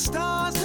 [0.00, 0.59] stars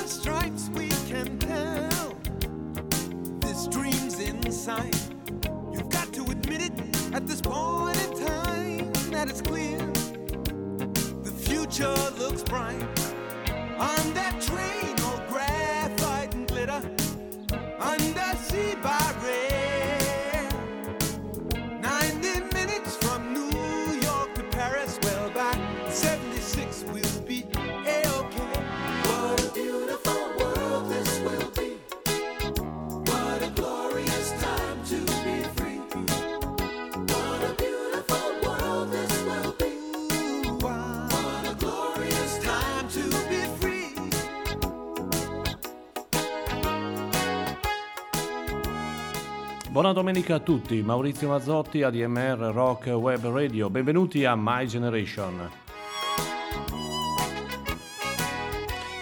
[49.96, 55.50] domenica a tutti, Maurizio Mazzotti, ADMR Rock Web Radio, benvenuti a My Generation.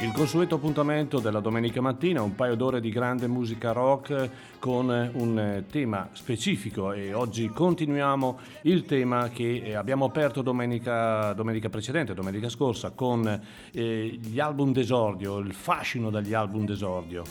[0.03, 5.63] Il consueto appuntamento della domenica mattina, un paio d'ore di grande musica rock con un
[5.67, 12.49] tema specifico e oggi continuiamo il tema che eh, abbiamo aperto domenica, domenica precedente, domenica
[12.49, 13.41] scorsa, con
[13.71, 17.23] eh, gli album d'esordio, il fascino degli album d'esordio.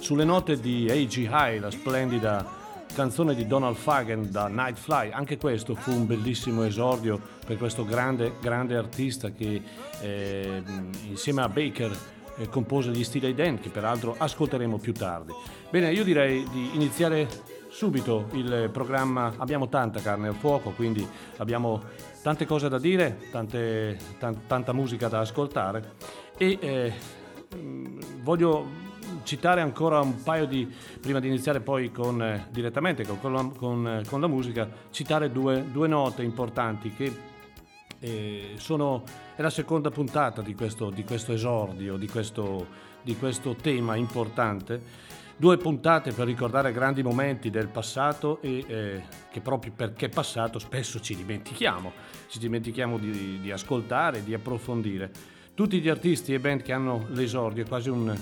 [0.00, 1.28] Sulle note di A.G.
[1.30, 2.46] High, la splendida
[2.94, 8.34] canzone di Donald Fagen da Nightfly, anche questo fu un bellissimo esordio per questo grande,
[8.38, 9.62] grande artista che
[10.02, 10.62] eh,
[11.08, 11.96] insieme a Baker
[12.36, 15.32] eh, compose gli Stile Dan, che peraltro ascolteremo più tardi.
[15.70, 17.26] Bene, io direi di iniziare
[17.70, 21.08] subito il programma, abbiamo tanta carne al fuoco, quindi
[21.38, 21.82] abbiamo
[22.22, 25.92] tante cose da dire, tante- tan- tanta musica da ascoltare
[26.36, 27.22] e eh,
[27.56, 28.66] Mm, voglio
[29.24, 34.04] citare ancora un paio di, prima di iniziare poi con, eh, direttamente con, con eh,
[34.06, 37.12] con la musica, citare due, due note importanti che
[37.98, 39.02] eh, sono,
[39.34, 42.66] è la seconda puntata di questo, di questo esordio, di questo,
[43.02, 45.12] di questo tema importante.
[45.36, 49.02] Due puntate per ricordare grandi momenti del passato e eh,
[49.32, 51.92] che proprio perché passato spesso ci dimentichiamo,
[52.28, 55.10] ci dimentichiamo di, di ascoltare, di approfondire.
[55.54, 58.16] Tutti gli artisti e band che hanno l'esordio è quasi un,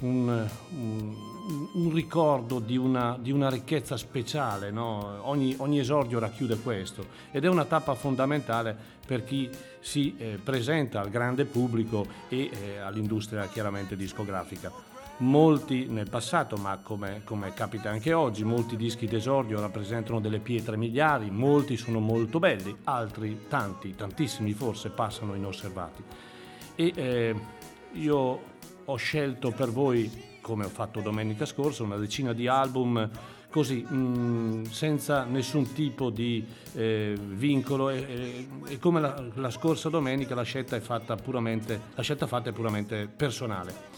[0.00, 5.20] un- un- un ricordo di una, di una ricchezza speciale, no?
[5.22, 9.48] ogni, ogni esordio racchiude questo ed è una tappa fondamentale per chi
[9.80, 14.72] si eh, presenta al grande pubblico e eh, all'industria chiaramente discografica.
[15.18, 20.76] Molti nel passato, ma come, come capita anche oggi, molti dischi d'esordio rappresentano delle pietre
[20.76, 26.02] miliari, molti sono molto belli, altri, tanti, tantissimi forse, passano inosservati.
[26.74, 27.34] E eh,
[27.92, 28.54] io
[28.86, 30.10] ho scelto per voi,
[30.40, 33.08] come ho fatto domenica scorsa, una decina di album
[33.50, 39.88] così, mh, senza nessun tipo di eh, vincolo e, e- e come la, la scorsa
[39.88, 43.94] domenica la scelta, è fatta puramente, la scelta fatta è puramente personale.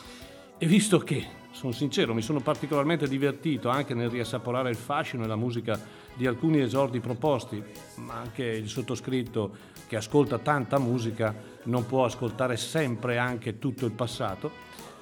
[0.58, 5.26] E visto che, sono sincero, mi sono particolarmente divertito anche nel riassaporare il fascino e
[5.26, 5.80] la musica
[6.14, 7.62] di alcuni esordi proposti,
[7.96, 9.56] ma anche il sottoscritto
[9.86, 11.34] che ascolta tanta musica
[11.64, 14.50] non può ascoltare sempre anche tutto il passato,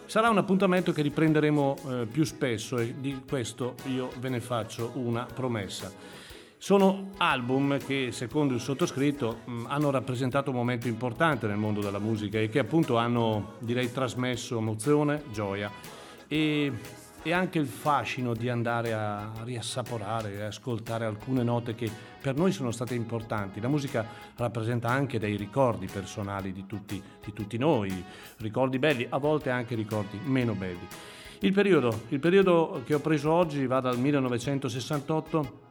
[0.06, 4.93] sarà un appuntamento che riprenderemo eh, più spesso e di questo io ve ne faccio
[4.94, 5.93] una promessa.
[6.58, 11.99] Sono album che, secondo il sottoscritto, mh, hanno rappresentato un momento importante nel mondo della
[11.99, 15.70] musica e che appunto hanno, direi, trasmesso emozione, gioia
[16.29, 16.73] e,
[17.26, 21.90] e anche il fascino di andare a riassaporare e ascoltare alcune note che
[22.20, 23.61] per noi sono state importanti.
[23.61, 24.06] La musica
[24.37, 27.93] rappresenta anche dei ricordi personali di tutti, di tutti noi,
[28.37, 30.87] ricordi belli, a volte anche ricordi meno belli.
[31.40, 35.64] Il periodo, il periodo che ho preso oggi va dal 1968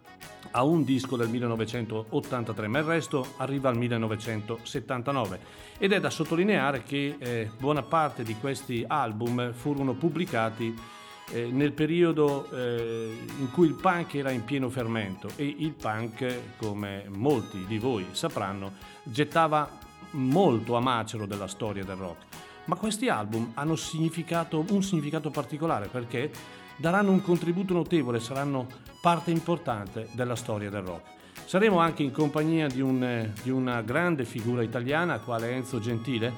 [0.52, 5.40] a un disco del 1983, ma il resto arriva al 1979
[5.78, 11.72] ed è da sottolineare che eh, buona parte di questi album furono pubblicati eh, nel
[11.72, 17.66] periodo eh, in cui il punk era in pieno fermento e il punk, come molti
[17.66, 18.74] di voi sapranno,
[19.04, 19.70] gettava
[20.12, 22.24] molto a macero della storia del rock.
[22.66, 26.32] Ma questi album hanno significato, un significato particolare perché
[26.78, 28.68] daranno un contributo notevole, saranno
[29.02, 31.14] parte importante della storia del rock.
[31.46, 36.34] Saremo anche in compagnia di, un, eh, di una grande figura italiana, quale Enzo Gentile,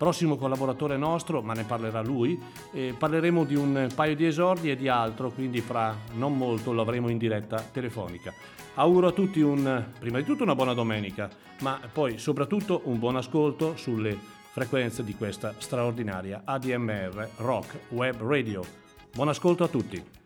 [0.00, 2.40] prossimo collaboratore nostro, ma ne parlerà lui.
[2.72, 6.80] E parleremo di un paio di esordi e di altro, quindi fra non molto lo
[6.80, 8.32] avremo in diretta telefonica.
[8.76, 11.28] Auguro a tutti un, prima di tutto una buona domenica,
[11.60, 14.16] ma poi soprattutto un buon ascolto sulle
[14.52, 18.64] frequenze di questa straordinaria ADMR Rock Web Radio.
[19.12, 20.19] Buon ascolto a tutti.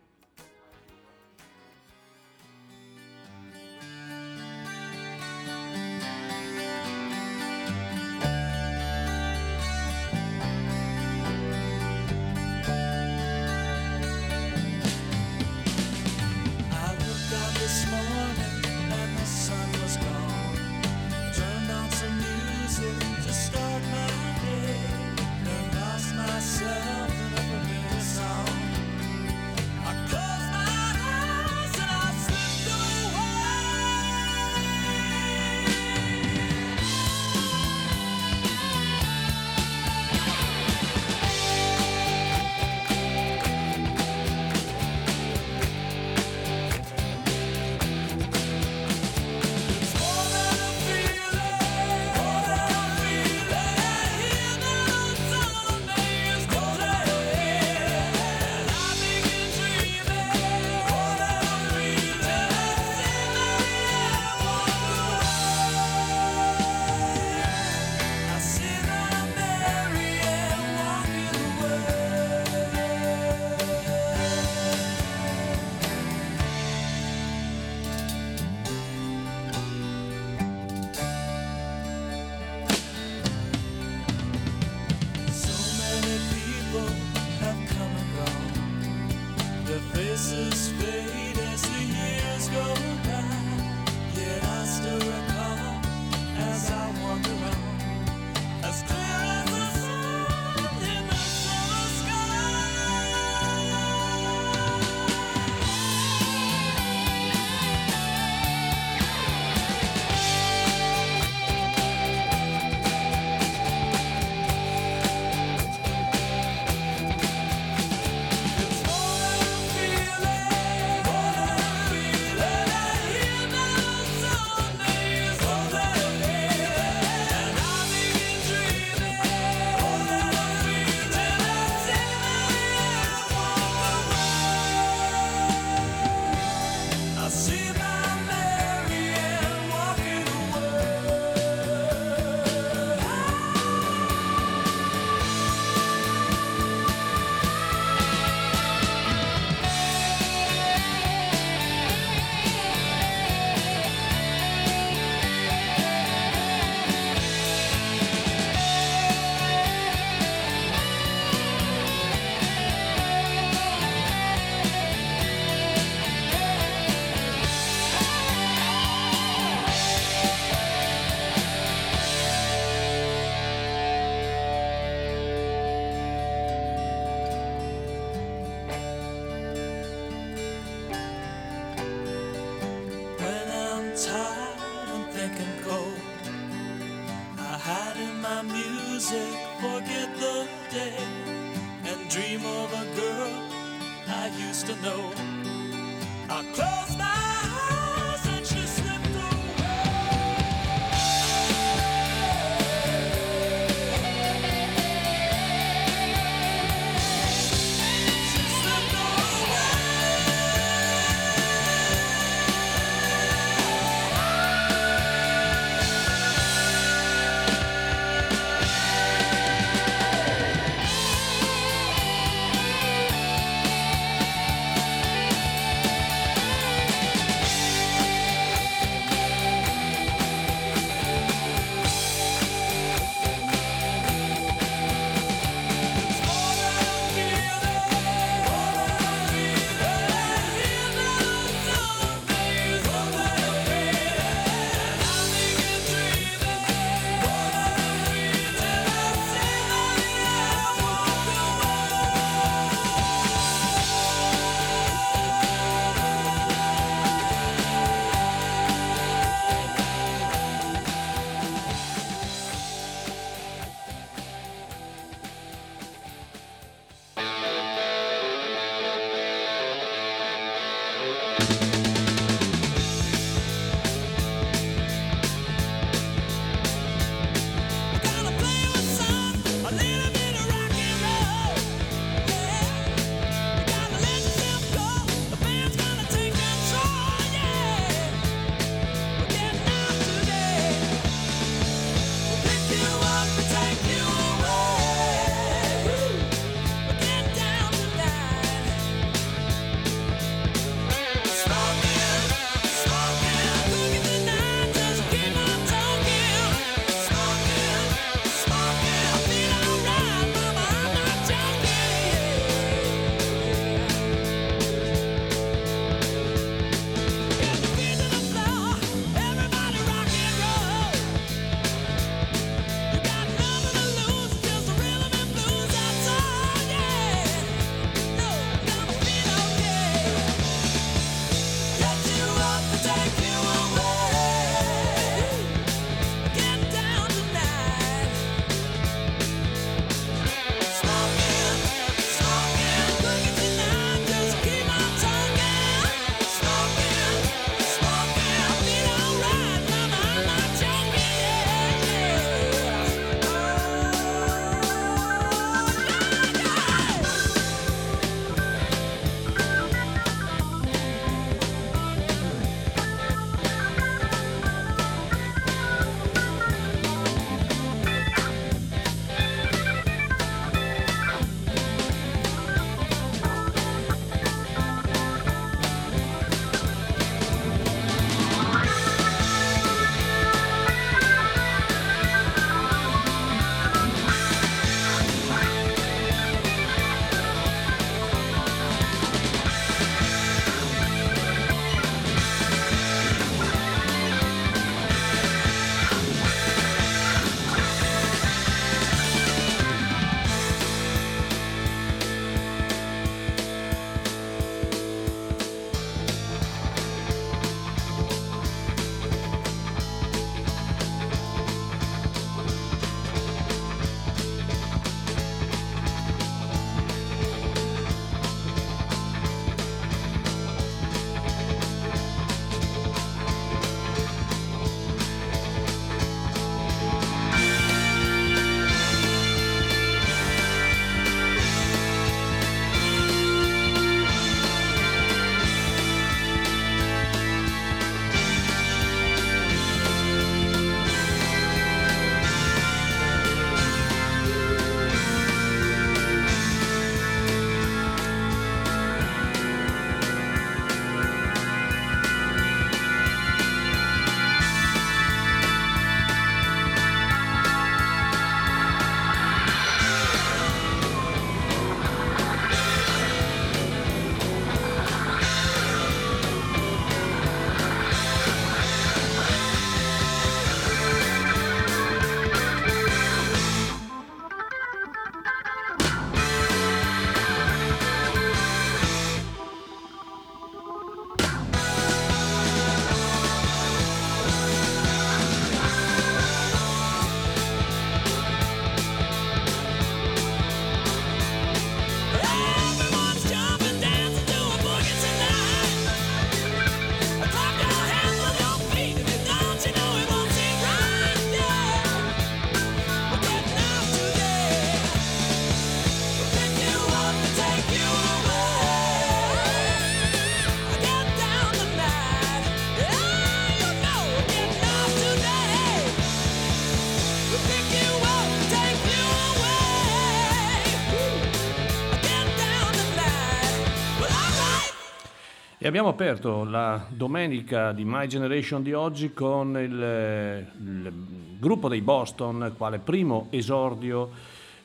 [525.75, 530.93] Abbiamo aperto la domenica di My Generation di oggi con il, il
[531.37, 534.09] gruppo dei Boston, quale primo esordio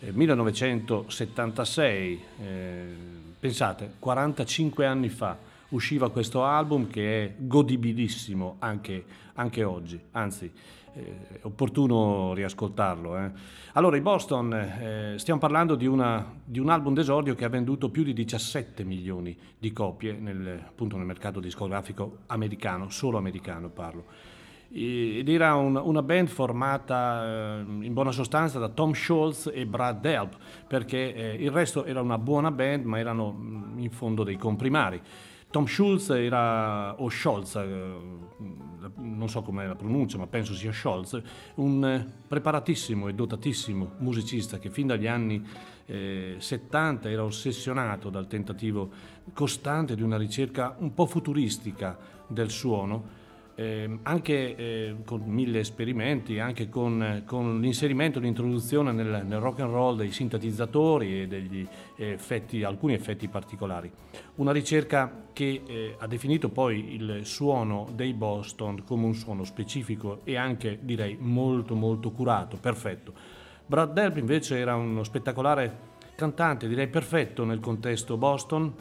[0.02, 2.24] eh, 1976.
[2.44, 2.84] Eh,
[3.40, 5.36] pensate, 45 anni fa
[5.70, 10.52] usciva questo album che è godibilissimo anche, anche oggi, anzi
[10.94, 13.18] è opportuno riascoltarlo.
[13.18, 13.32] Eh.
[13.74, 17.90] Allora, i Boston, eh, stiamo parlando di, una, di, un album d'esordio che ha venduto
[17.90, 24.06] più di 17 milioni di copie nel, appunto nel mercato discografico americano, solo americano parlo.
[24.72, 30.00] Ed era un, una band formata eh, in buona sostanza da Tom Scholz e Brad
[30.00, 34.38] Delp, perché eh, il resto era una buona band, ma erano mm, in fondo dei
[34.38, 35.02] comprimari.
[35.52, 37.94] Tom Schulz era, o Scholz, eh,
[39.00, 41.22] non so com'è la pronuncia, ma penso sia Scholz,
[41.56, 45.46] un preparatissimo e dotatissimo musicista che fin dagli anni
[45.86, 48.90] eh, 70 era ossessionato dal tentativo
[49.34, 53.18] costante di una ricerca un po' futuristica del suono
[53.60, 59.74] eh, anche eh, con mille esperimenti, anche con, con l'inserimento, l'introduzione nel, nel, rock and
[59.74, 63.92] roll dei sintetizzatori e degli effetti, alcuni effetti particolari.
[64.36, 70.22] Una ricerca che eh, ha definito poi il suono dei Boston come un suono specifico
[70.24, 73.12] e anche direi molto molto curato, perfetto.
[73.66, 78.74] Brad Delp invece era uno spettacolare cantante, direi perfetto nel contesto Boston,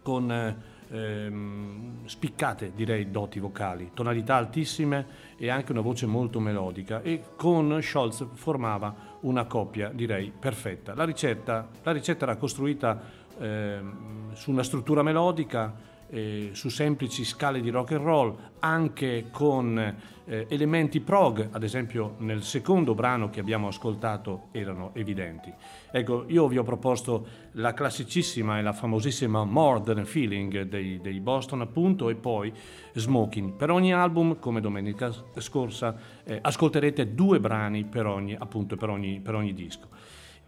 [0.00, 7.02] con eh, ehm, spiccate direi doti vocali, tonalità altissime e anche una voce molto melodica
[7.02, 10.94] e con Scholz formava una coppia direi perfetta.
[10.94, 13.00] La ricetta, la ricetta era costruita
[13.38, 19.78] ehm, su una struttura melodica eh, su semplici scale di rock and roll, anche con
[19.78, 25.52] eh, elementi prog, ad esempio nel secondo brano che abbiamo ascoltato erano evidenti.
[25.90, 31.00] Ecco, io vi ho proposto la classicissima e la famosissima More Than a Feeling dei,
[31.00, 32.52] dei Boston appunto e poi
[32.92, 33.52] Smoking.
[33.52, 39.20] Per ogni album, come domenica scorsa, eh, ascolterete due brani per ogni, appunto, per ogni,
[39.20, 39.97] per ogni disco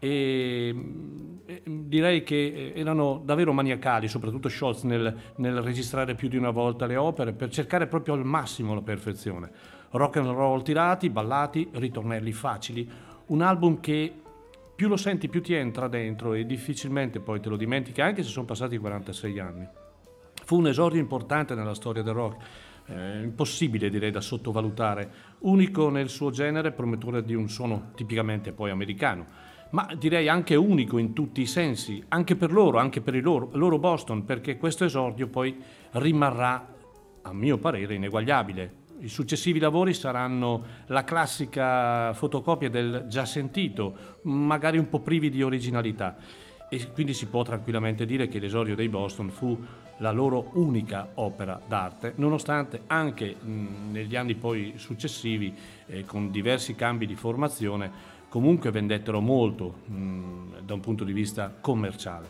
[0.03, 0.75] e
[1.63, 6.95] direi che erano davvero maniacali, soprattutto Scholz, nel, nel, registrare più di una volta le
[6.95, 9.51] opere per cercare proprio al massimo la perfezione.
[9.91, 12.89] Rock and roll tirati, ballati, ritornelli facili,
[13.27, 14.11] un album che
[14.75, 18.29] più lo senti più ti entra dentro e difficilmente poi te lo dimentichi anche se
[18.29, 19.67] sono passati 46 anni.
[20.45, 22.43] Fu un esordio importante nella storia del rock.
[22.87, 28.71] Eh, impossibile direi da sottovalutare, unico nel suo genere, promettore di un suono tipicamente poi
[28.71, 29.40] americano
[29.71, 33.49] ma direi anche unico in tutti i sensi, anche per loro, anche per il loro,
[33.53, 35.57] loro Boston, perché questo esordio poi
[35.91, 36.73] rimarrà,
[37.21, 38.79] a mio parere, ineguagliabile.
[38.99, 45.41] I successivi lavori saranno la classica fotocopia del già sentito, magari un po' privi di
[45.41, 46.17] originalità.
[46.69, 49.57] E quindi si può tranquillamente dire che l'esordio dei Boston fu
[49.97, 55.53] la loro unica opera d'arte, nonostante anche mh, negli anni poi successivi,
[55.87, 61.53] eh, con diversi cambi di formazione, comunque vendettero molto mh, da un punto di vista
[61.59, 62.29] commerciale.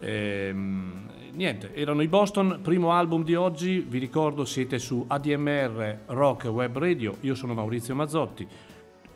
[0.00, 6.48] Ehm, niente, erano i Boston, primo album di oggi, vi ricordo siete su ADMR Rock
[6.48, 8.46] Web Radio, io sono Maurizio Mazzotti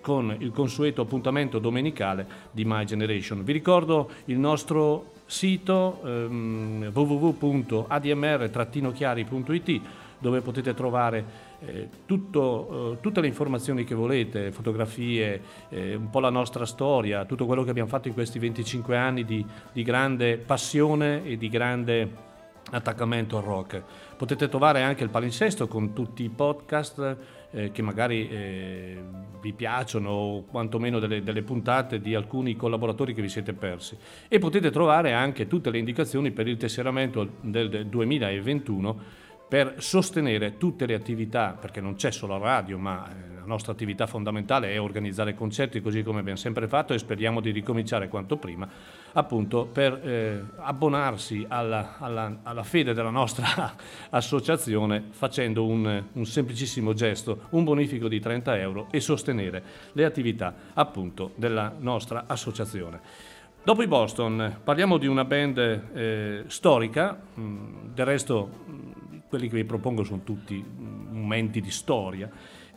[0.00, 3.44] con il consueto appuntamento domenicale di My Generation.
[3.44, 9.80] Vi ricordo il nostro sito ehm, www.admr-chiari.it
[10.18, 11.51] dove potete trovare eh,
[12.06, 17.46] tutto, eh, tutte le informazioni che volete, fotografie, eh, un po' la nostra storia, tutto
[17.46, 22.30] quello che abbiamo fatto in questi 25 anni di, di grande passione e di grande
[22.70, 23.82] attaccamento al rock.
[24.16, 27.16] Potete trovare anche il palinsesto con tutti i podcast
[27.50, 29.02] eh, che magari eh,
[29.40, 33.96] vi piacciono o quantomeno delle, delle, puntate di alcuni collaboratori che vi siete persi.
[34.28, 39.20] E potete trovare anche tutte le indicazioni per il tesseramento del 2021
[39.52, 43.72] per sostenere tutte le attività, perché non c'è solo la radio, ma eh, la nostra
[43.72, 48.38] attività fondamentale è organizzare concerti così come abbiamo sempre fatto e speriamo di ricominciare quanto
[48.38, 48.66] prima,
[49.12, 53.74] appunto per eh, abbonarsi alla, alla, alla, fede della nostra
[54.08, 59.62] associazione facendo un, un, semplicissimo gesto, un bonifico di 30 euro e sostenere
[59.92, 63.00] le attività appunto della nostra associazione.
[63.62, 68.91] Dopo i Boston parliamo di una band eh, storica, mh, mm, del resto
[69.32, 72.28] quelli che vi propongo sono tutti momenti di storia.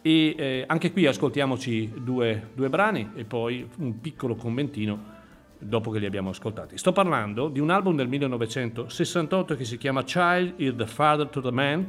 [0.01, 5.13] E eh, anche qui ascoltiamoci due, due brani e poi un piccolo commentino
[5.57, 6.77] dopo che li abbiamo ascoltati.
[6.77, 11.41] Sto parlando di un album del 1968 che si chiama Child is the Father to
[11.41, 11.85] the Man.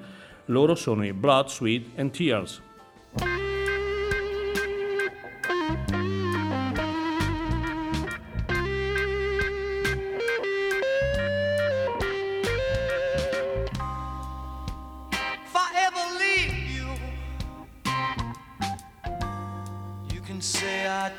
[0.46, 2.60] Loro sono i Blood, Sweat and Tears.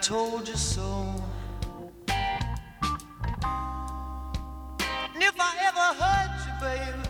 [0.08, 1.14] told you so.
[5.14, 7.04] And if I ever hurt you, baby,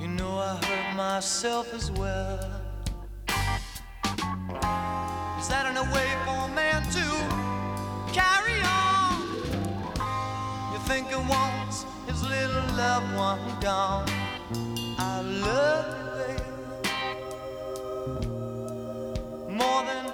[0.00, 2.38] you know I hurt myself as well.
[5.40, 7.06] Is that in a way for a man to
[8.14, 9.12] carry on?
[10.72, 14.08] You think he wants his little loved one gone?
[15.00, 16.48] I love you, baby,
[19.52, 20.13] more than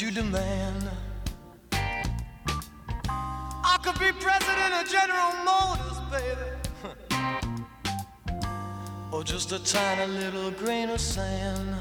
[0.00, 0.90] you demand.
[1.72, 6.50] I could be president of General Motors, baby.
[9.12, 11.76] or just a tiny little grain of sand.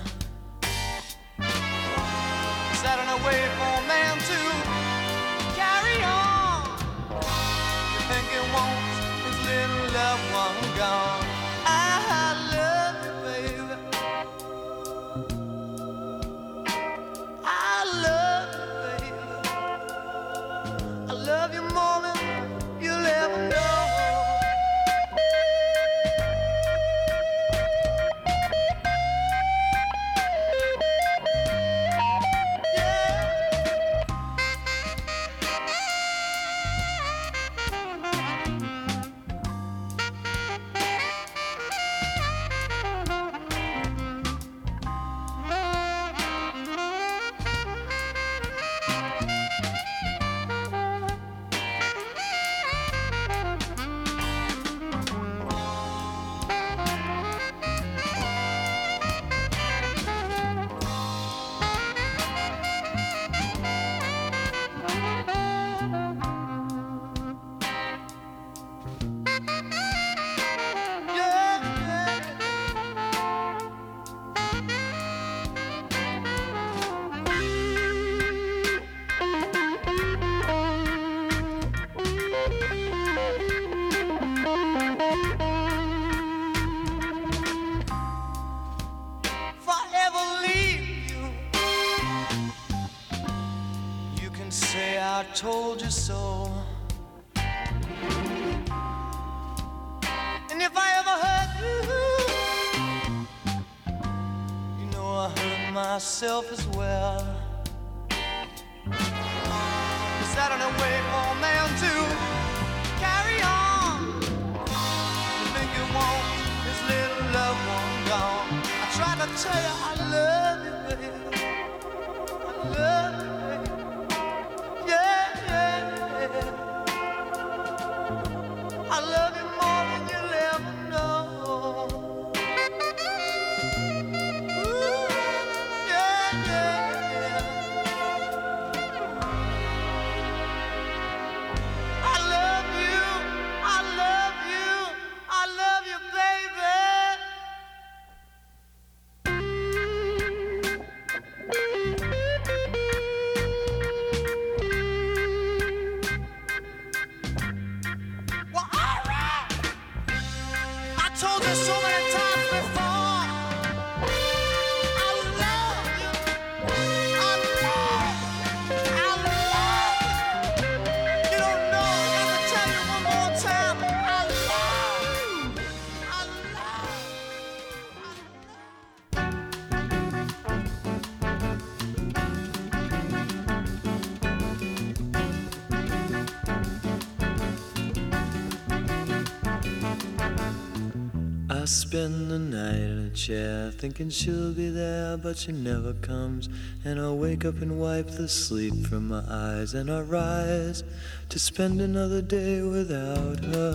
[192.03, 196.49] Spend the night in a chair thinking she'll be there, but she never comes.
[196.83, 200.83] And I wake up and wipe the sleep from my eyes, and I rise
[201.29, 203.73] to spend another day without her.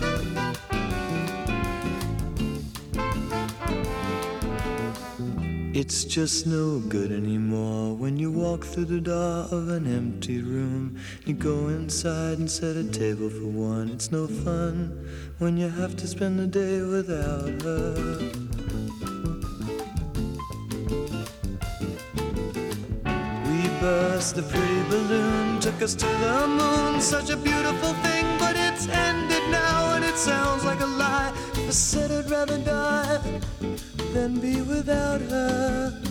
[5.73, 7.78] It's just no good anymore
[8.49, 10.97] walk through the door of an empty room.
[11.25, 13.89] You go inside and set a table for one.
[13.89, 15.07] It's no fun
[15.37, 17.93] when you have to spend the day without her.
[23.49, 27.01] We burst the pretty balloon, took us to the moon.
[27.01, 31.31] Such a beautiful thing, but it's ended now, and it sounds like a lie.
[31.55, 33.19] I said I'd rather die
[34.13, 36.08] than be without her.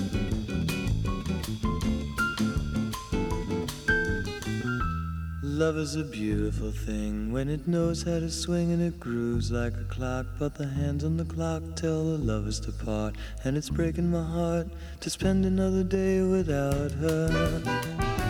[5.59, 9.73] Love is a beautiful thing when it knows how to swing and it grooves like
[9.75, 10.25] a clock.
[10.39, 14.23] But the hands on the clock tell the lovers to part, and it's breaking my
[14.23, 14.69] heart
[15.01, 18.28] to spend another day without her.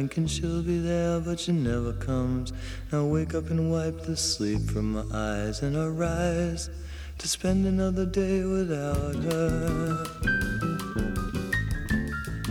[0.00, 2.54] Thinking she'll be there, but she never comes.
[2.90, 6.70] Now wake up and wipe the sleep from my eyes and I rise
[7.18, 10.06] to spend another day without her.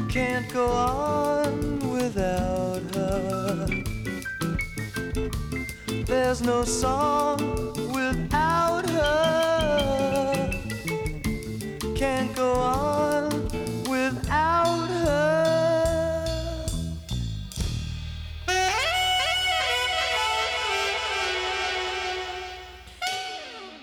[0.10, 3.68] Can't go on without her.
[6.06, 7.40] There's no song
[7.92, 10.52] without her.
[11.96, 13.38] Can't go on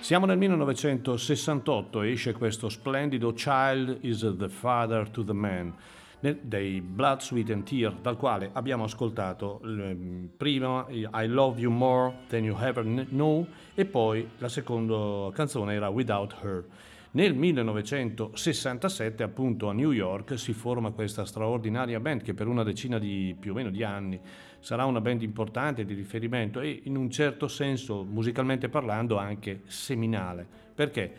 [0.07, 5.75] Siamo nel 1968 e esce questo splendido Child is the Father to the Man
[6.21, 12.19] dei Blood, Sweat and Tear, dal quale abbiamo ascoltato ehm, prima I Love You More
[12.29, 16.64] Than You Ever Know e poi la seconda canzone era Without Her.
[17.11, 23.01] Nel 1967 appunto a New York si forma questa straordinaria band che per una decina
[23.01, 24.21] di più o meno di anni
[24.67, 30.45] sarà una band importante di riferimento e in un certo senso musicalmente parlando anche seminale.
[30.75, 31.13] Perché?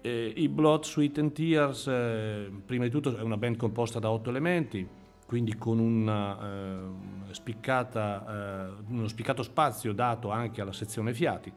[0.00, 4.12] Eh, I Blood, Sweet and Tears, eh, prima di tutto è una band composta da
[4.12, 4.86] otto elementi,
[5.26, 11.52] quindi con una, eh, spiccata, eh, uno spiccato spazio dato anche alla sezione fiati.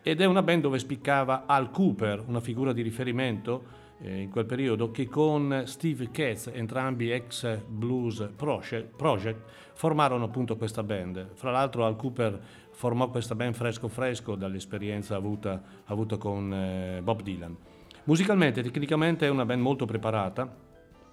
[0.00, 3.64] Ed è una band dove spiccava Al Cooper, una figura di riferimento
[4.02, 9.42] eh, in quel periodo che con Steve Katz, entrambi ex Blues Project,
[9.82, 11.30] formarono appunto questa band.
[11.34, 12.40] Fra l'altro Al Cooper
[12.70, 17.56] formò questa band fresco fresco dall'esperienza avuta, avuta con eh, Bob Dylan.
[18.04, 20.48] Musicalmente, tecnicamente è una band molto preparata,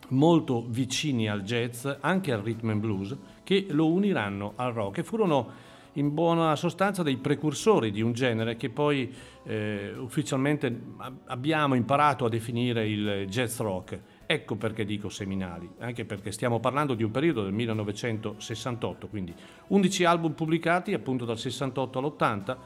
[0.10, 5.04] molto vicini al jazz, anche al rhythm and blues, che lo uniranno al rock e
[5.04, 5.50] furono
[5.94, 9.12] in buona sostanza dei precursori di un genere che poi
[9.46, 10.80] eh, ufficialmente
[11.26, 14.00] abbiamo imparato a definire il jazz rock.
[14.32, 19.34] Ecco perché dico seminali, anche perché stiamo parlando di un periodo del 1968, quindi
[19.70, 22.58] 11 album pubblicati appunto dal 68 all'80.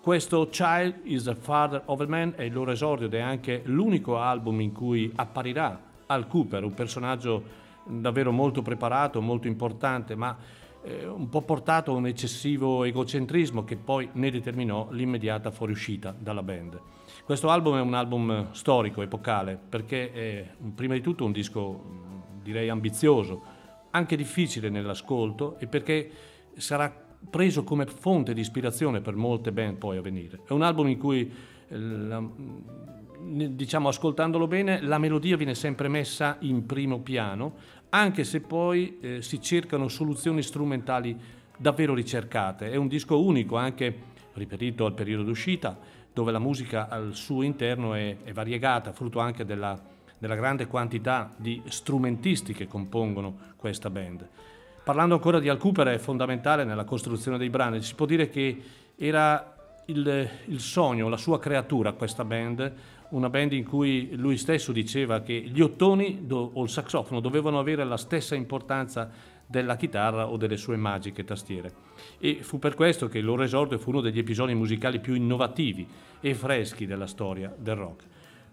[0.00, 3.62] Questo Child is the Father of a Man è il loro esordio ed è anche
[3.66, 7.44] l'unico album in cui apparirà Al Cooper, un personaggio
[7.84, 10.36] davvero molto preparato, molto importante, ma
[10.82, 16.42] eh, un po' portato a un eccessivo egocentrismo che poi ne determinò l'immediata fuoriuscita dalla
[16.42, 16.80] band.
[17.24, 21.82] Questo album è un album storico, epocale, perché è prima di tutto un disco
[22.42, 23.42] direi ambizioso,
[23.90, 26.10] anche difficile nell'ascolto e perché
[26.56, 26.92] sarà
[27.30, 30.40] preso come fonte di ispirazione per molte band poi a venire.
[30.44, 31.32] È un album in cui
[31.68, 32.20] eh, la,
[33.20, 37.54] diciamo ascoltandolo bene, la melodia viene sempre messa in primo piano,
[37.90, 41.16] anche se poi eh, si cercano soluzioni strumentali
[41.56, 42.72] davvero ricercate.
[42.72, 47.94] È un disco unico, anche ripetuto al periodo d'uscita, dove la musica al suo interno
[47.94, 49.80] è, è variegata, frutto anche della,
[50.18, 54.28] della grande quantità di strumentisti che compongono questa band.
[54.84, 57.80] Parlando ancora di Al Cooper, è fondamentale nella costruzione dei brani.
[57.82, 58.62] Si può dire che
[58.96, 59.54] era
[59.86, 62.72] il, il, sogno, la sua creatura, questa band,
[63.10, 67.58] una band in cui lui stesso diceva che gli ottoni do, o il saxofono dovevano
[67.58, 69.10] avere la stessa importanza
[69.52, 71.72] della chitarra o delle sue magiche tastiere.
[72.18, 75.86] E fu per questo che il loro esordio fu uno degli episodi musicali più innovativi
[76.22, 78.04] e freschi della storia del rock.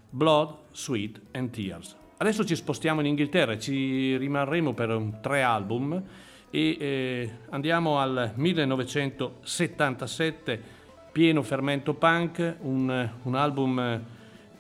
[0.10, 1.96] Blood, Sweat and Tears.
[2.18, 6.04] Adesso ci spostiamo in Inghilterra e ci rimarremo per tre album
[6.50, 10.62] e eh, andiamo al 1977,
[11.14, 14.04] pieno fermento punk, un, un album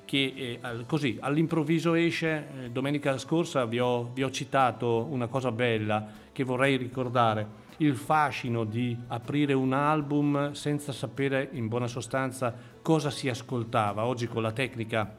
[0.10, 2.48] che eh, così all'improvviso esce.
[2.64, 7.96] Eh, domenica scorsa vi ho, vi ho citato una cosa bella che vorrei ricordare il
[7.96, 14.08] fascino di aprire un album senza sapere in buona sostanza cosa si ascoltava.
[14.08, 15.16] Oggi con la tecnica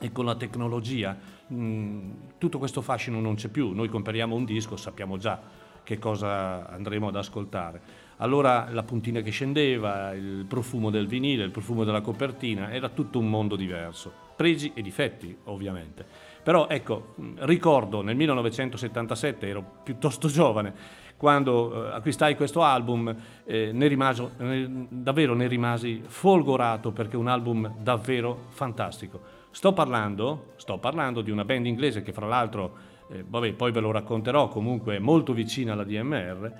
[0.00, 1.14] e con la tecnologia
[1.52, 3.74] mm, tutto questo fascino non c'è più.
[3.74, 5.38] Noi compriamo un disco, sappiamo già
[5.82, 8.08] che cosa andremo ad ascoltare.
[8.16, 13.18] Allora la puntina che scendeva, il profumo del vinile, il profumo della copertina, era tutto
[13.18, 14.28] un mondo diverso.
[14.40, 16.02] Pregi e difetti, ovviamente.
[16.42, 20.72] Però ecco, ricordo nel 1977, ero piuttosto giovane,
[21.18, 27.18] quando eh, acquistai questo album, eh, ne rimaso, ne, davvero ne rimasi folgorato perché è
[27.18, 29.20] un album davvero fantastico.
[29.50, 32.74] Sto parlando, sto parlando di una band inglese che fra l'altro
[33.10, 36.50] eh, vabbè, poi ve lo racconterò, comunque molto vicina alla DMR,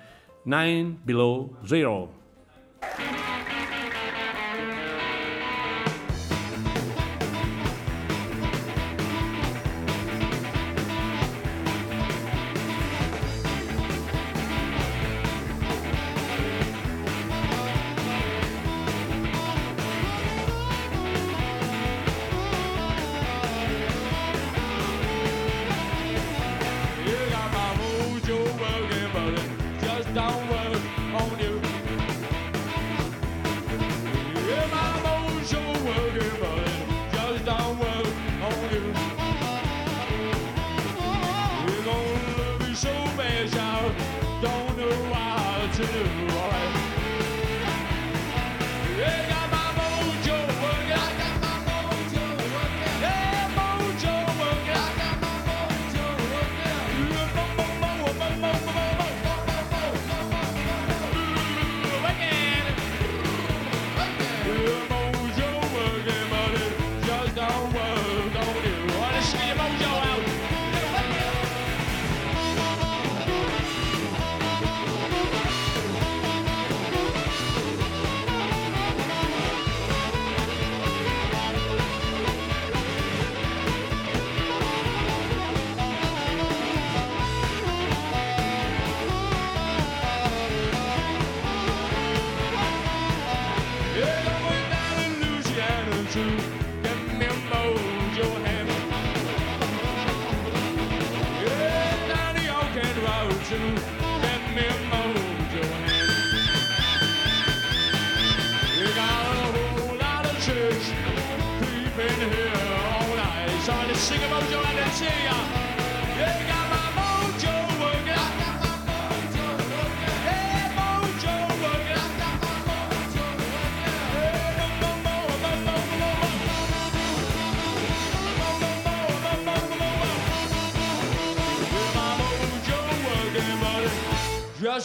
[0.43, 2.19] Nine Below Zero.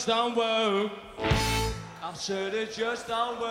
[0.07, 0.93] just don't work.
[2.01, 3.46] I said it just done work.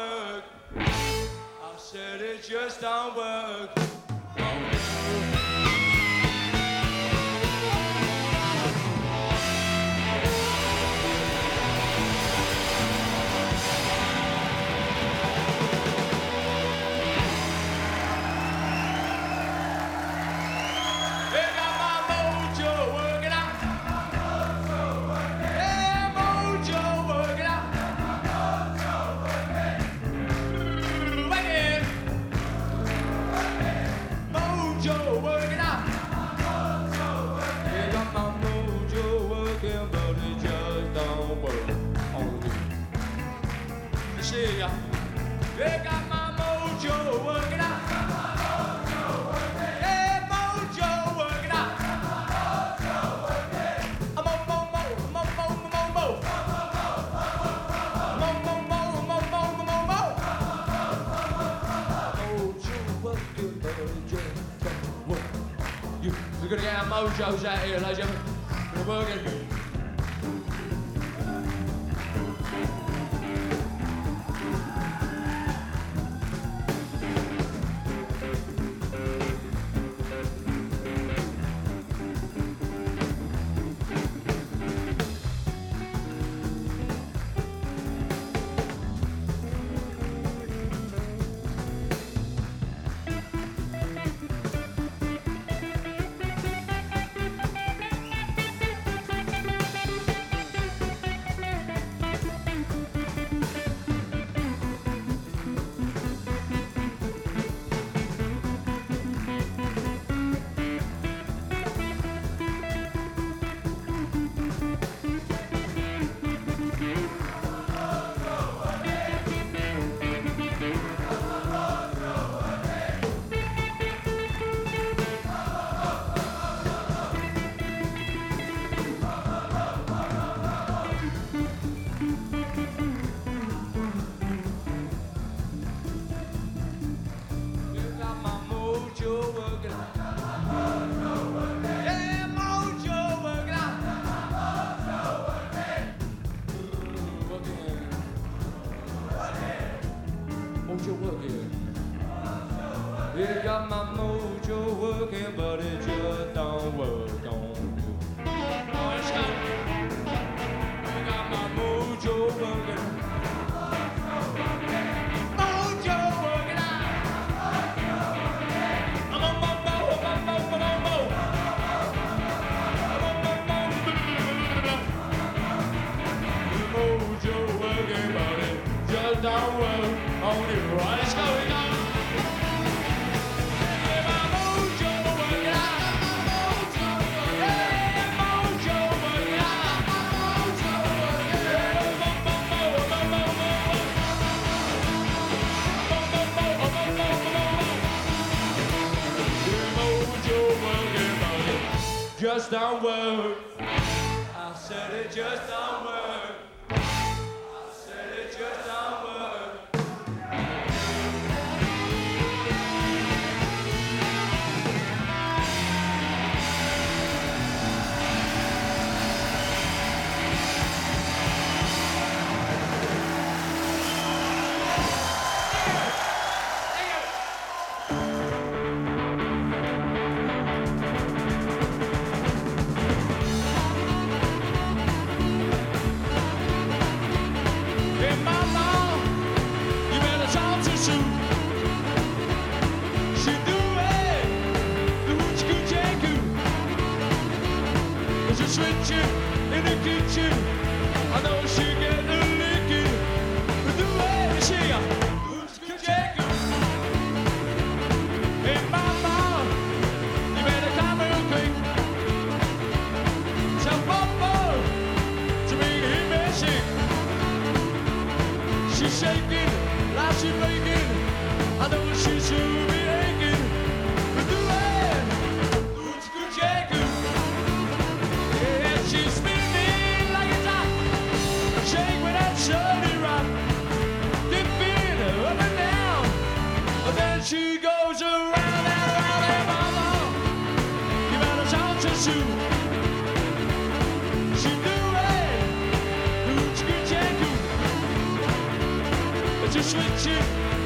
[67.17, 68.14] Mojos out here, ladies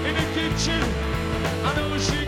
[0.05, 0.83] in the kitchen.
[1.63, 2.18] I know she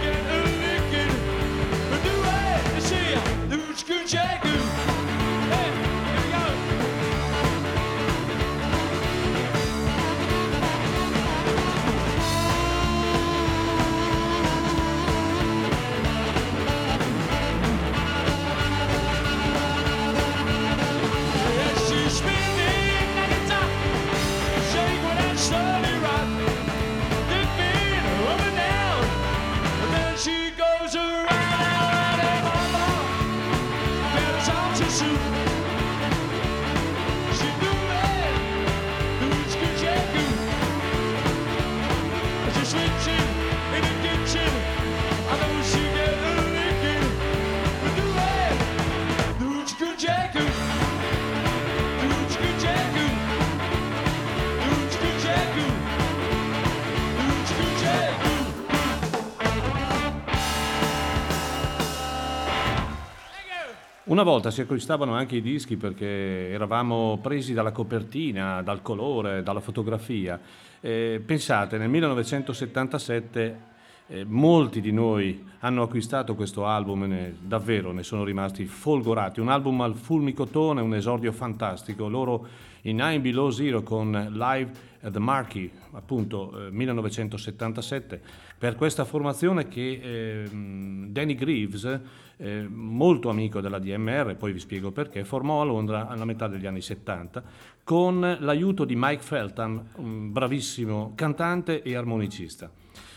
[64.22, 69.62] Una volta si acquistavano anche i dischi perché eravamo presi dalla copertina, dal colore, dalla
[69.62, 70.40] fotografia.
[70.80, 73.60] Eh, pensate, nel 1977
[74.06, 79.40] eh, molti di noi hanno acquistato questo album e ne- davvero ne sono rimasti folgorati.
[79.40, 82.08] Un album al fulmicotone, un esordio fantastico.
[82.08, 82.46] Loro
[82.82, 88.22] in Nine Below Zero con Live at the Marquee, appunto eh, 1977,
[88.58, 92.00] per questa formazione che ehm, Danny Greaves,
[92.42, 96.66] eh, molto amico della DMR, poi vi spiego perché, formò a Londra alla metà degli
[96.66, 97.44] anni 70
[97.84, 102.72] con l'aiuto di Mike Feltham, un bravissimo cantante e armonicista.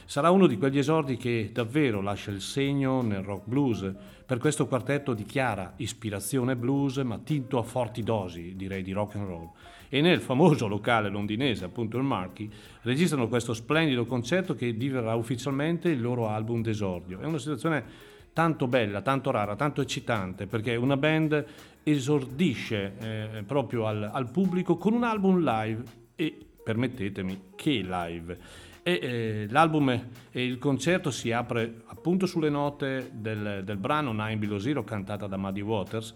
[0.04, 3.90] Sarà uno di quegli esordi che davvero lascia il segno nel rock blues.
[4.26, 9.14] Per questo quartetto di chiara ispirazione blues, ma tinto a forti dosi, direi, di rock
[9.14, 9.50] and roll.
[9.88, 12.50] E nel famoso locale londinese, appunto il Marquee,
[12.82, 17.20] registrano questo splendido concerto che diverrà ufficialmente il loro album d'esordio.
[17.20, 21.46] È una situazione tanto bella, tanto rara, tanto eccitante, perché una band
[21.84, 25.82] esordisce eh, proprio al, al pubblico con un album live
[26.16, 28.38] e, permettetemi, che live.
[28.82, 29.88] E eh, l'album
[30.30, 35.26] e il concerto si apre appunto sulle note del, del brano Nine Below Zero cantata
[35.26, 36.12] da Muddy Waters,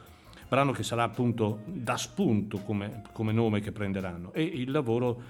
[0.48, 5.22] brano che sarà appunto da spunto come, come nome che prenderanno e il lavoro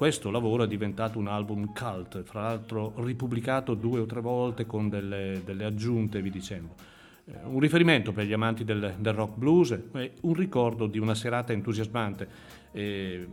[0.00, 4.88] questo lavoro è diventato un album cult, fra l'altro ripubblicato due o tre volte con
[4.88, 6.72] delle, delle aggiunte, vi dicendo.
[7.26, 11.14] Eh, un riferimento per gli amanti del, del rock blues e un ricordo di una
[11.14, 12.28] serata entusiasmante.
[12.72, 13.28] Eh,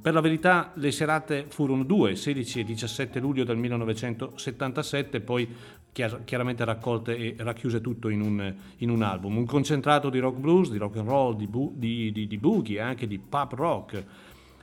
[0.00, 5.48] per la verità le serate furono due, 16 e 17 luglio del 1977, poi
[5.90, 9.38] chiaramente raccolte e racchiuse tutto in un, in un album.
[9.38, 12.78] Un concentrato di rock blues, di rock and roll, di, bu- di, di, di boogie,
[12.78, 14.04] anche di pop rock.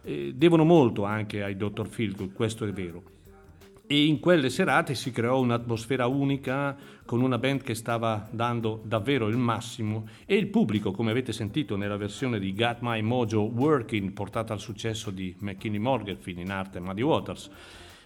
[0.04, 1.88] Eh, devono molto anche ai Dr.
[1.88, 3.20] Phil, questo è vero
[3.92, 9.28] e in quelle serate si creò un'atmosfera unica con una band che stava dando davvero
[9.28, 14.14] il massimo e il pubblico, come avete sentito nella versione di Got My Mojo Working
[14.14, 17.50] portata al successo di McKinney Morganfield in arte Muddy Waters,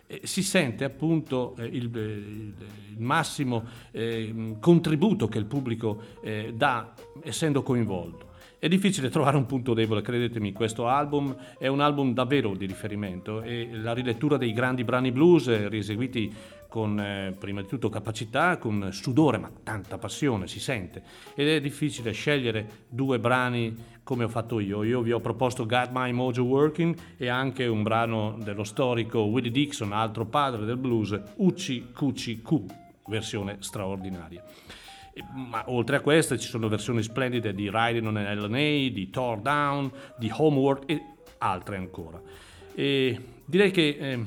[0.07, 2.53] eh, si sente appunto eh, il, il,
[2.89, 8.24] il, massimo eh, contributo che il pubblico eh, dà essendo coinvolto.
[8.65, 13.43] È difficile trovare un punto debole, credetemi, questo album è un album davvero di riferimento
[13.43, 16.33] e la rilettura dei grandi brani blues eh, rieseguiti
[16.67, 21.03] con eh, prima di tutto capacità, con sudore, ma tanta passione, si sente.
[21.35, 24.81] Ed è difficile scegliere due brani come ho fatto io.
[24.81, 29.51] Io vi ho proposto Got My Mojo Working e anche un brano dello storico Willie
[29.51, 32.65] Dixon, altro padre del blues, Ucci Cucci Cu,
[33.05, 34.43] versione straordinaria.
[35.33, 39.41] Ma oltre a queste ci sono versioni splendide di Riding on an LNA, di Tore
[39.41, 41.01] Down, di Homework e
[41.37, 42.21] altre ancora.
[42.73, 44.19] E direi che eh,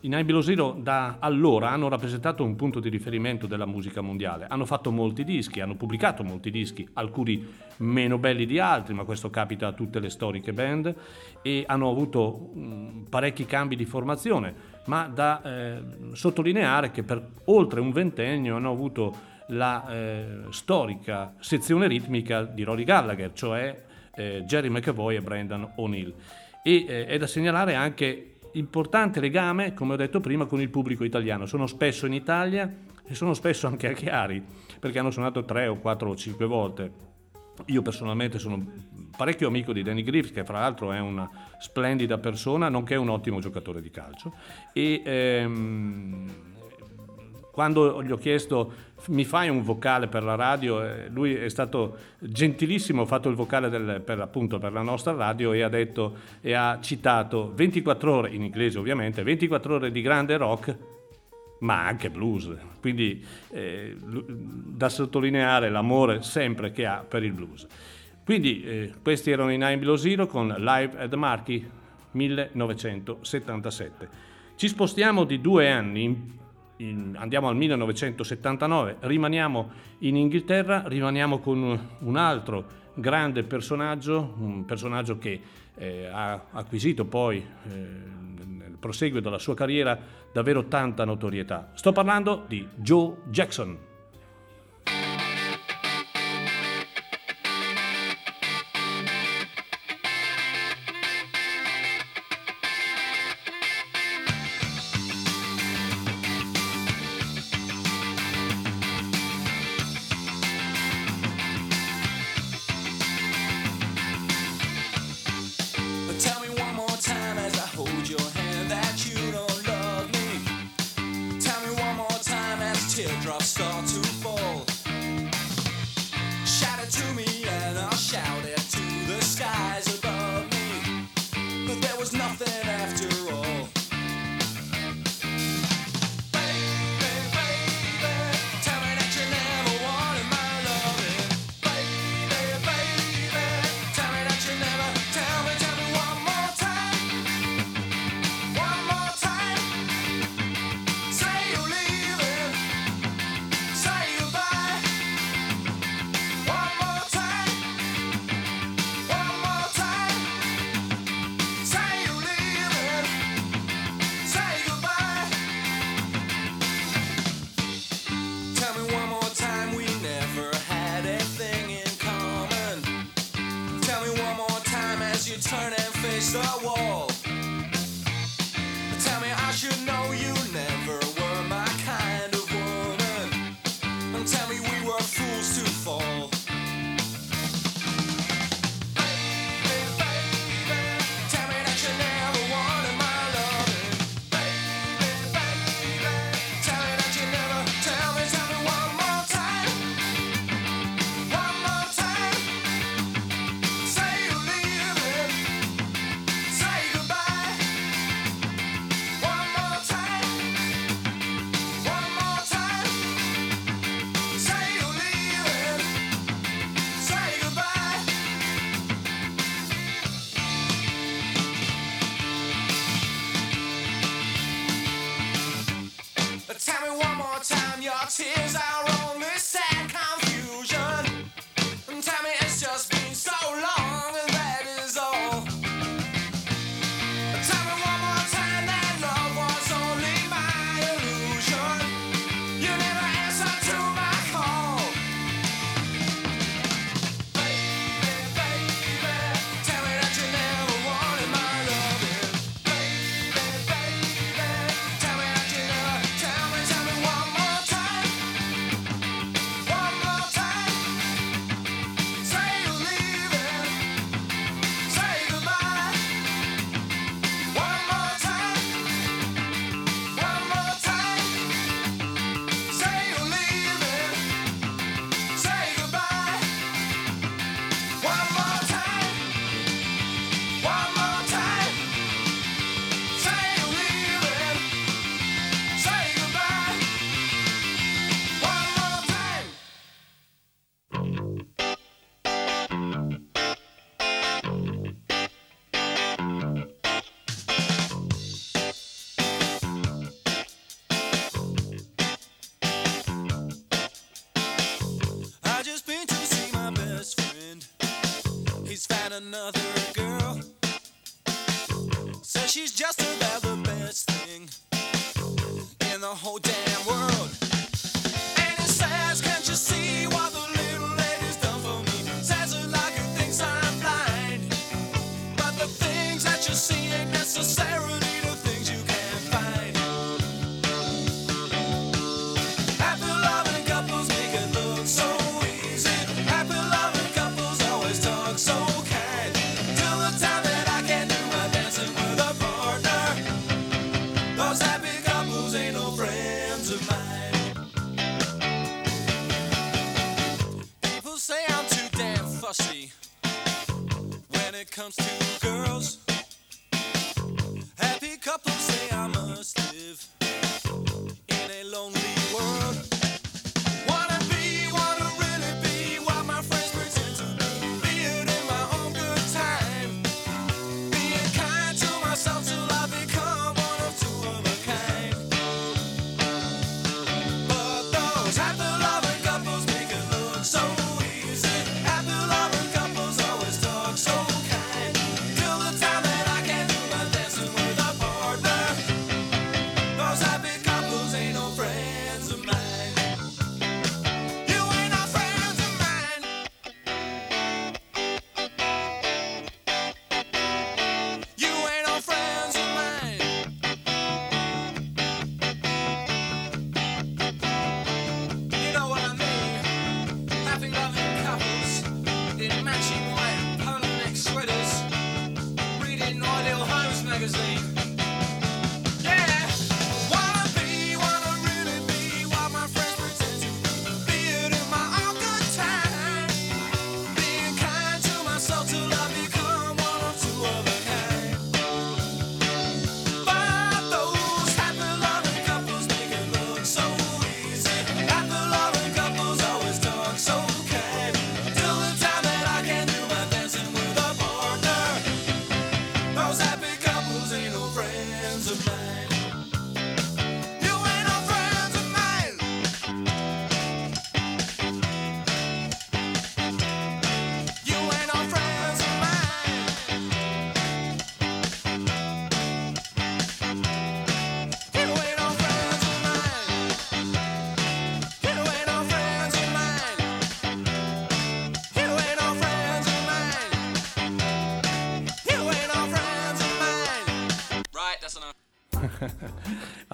[0.00, 4.46] i Nine Below Zero da allora hanno rappresentato un punto di riferimento della musica mondiale.
[4.48, 7.44] Hanno fatto molti dischi, hanno pubblicato molti dischi, alcuni
[7.78, 10.94] meno belli di altri, ma questo capita a tutte le storiche band,
[11.42, 14.54] e hanno avuto mh, parecchi cambi di formazione,
[14.86, 21.86] ma da eh, sottolineare che per oltre un ventennio hanno avuto la eh, storica sezione
[21.86, 23.84] ritmica di Rory Gallagher, cioè
[24.14, 26.14] eh, Jerry McAvoy e Brendan O'Neill.
[26.62, 31.04] E eh, è da segnalare anche importante legame, come ho detto prima, con il pubblico
[31.04, 31.46] italiano.
[31.46, 32.72] Sono spesso in Italia
[33.06, 34.42] e sono spesso anche a Chiari,
[34.80, 37.04] perché hanno suonato tre o quattro o cinque volte.
[37.66, 38.64] Io personalmente sono
[39.16, 41.28] parecchio amico di Danny Griffith, che fra l'altro è una
[41.58, 44.34] splendida persona, nonché un ottimo giocatore di calcio.
[44.72, 46.30] E ehm,
[47.56, 48.70] quando gli ho chiesto
[49.06, 53.70] mi fai un vocale per la radio, lui è stato gentilissimo, ha fatto il vocale
[53.70, 58.34] del, per, appunto, per la nostra radio e ha detto e ha citato 24 ore,
[58.34, 60.76] in inglese ovviamente, 24 ore di grande rock,
[61.60, 62.54] ma anche blues.
[62.78, 67.66] Quindi eh, da sottolineare l'amore sempre che ha per il blues.
[68.22, 71.64] Quindi eh, questi erano i Nine Below Zero con Live at the Marquis
[72.10, 74.08] 1977.
[74.56, 76.44] Ci spostiamo di due anni
[76.78, 85.18] in, andiamo al 1979, rimaniamo in Inghilterra, rimaniamo con un altro grande personaggio, un personaggio
[85.18, 85.40] che
[85.74, 89.98] eh, ha acquisito poi eh, nel proseguio della sua carriera
[90.32, 91.70] davvero tanta notorietà.
[91.74, 93.78] Sto parlando di Joe Jackson.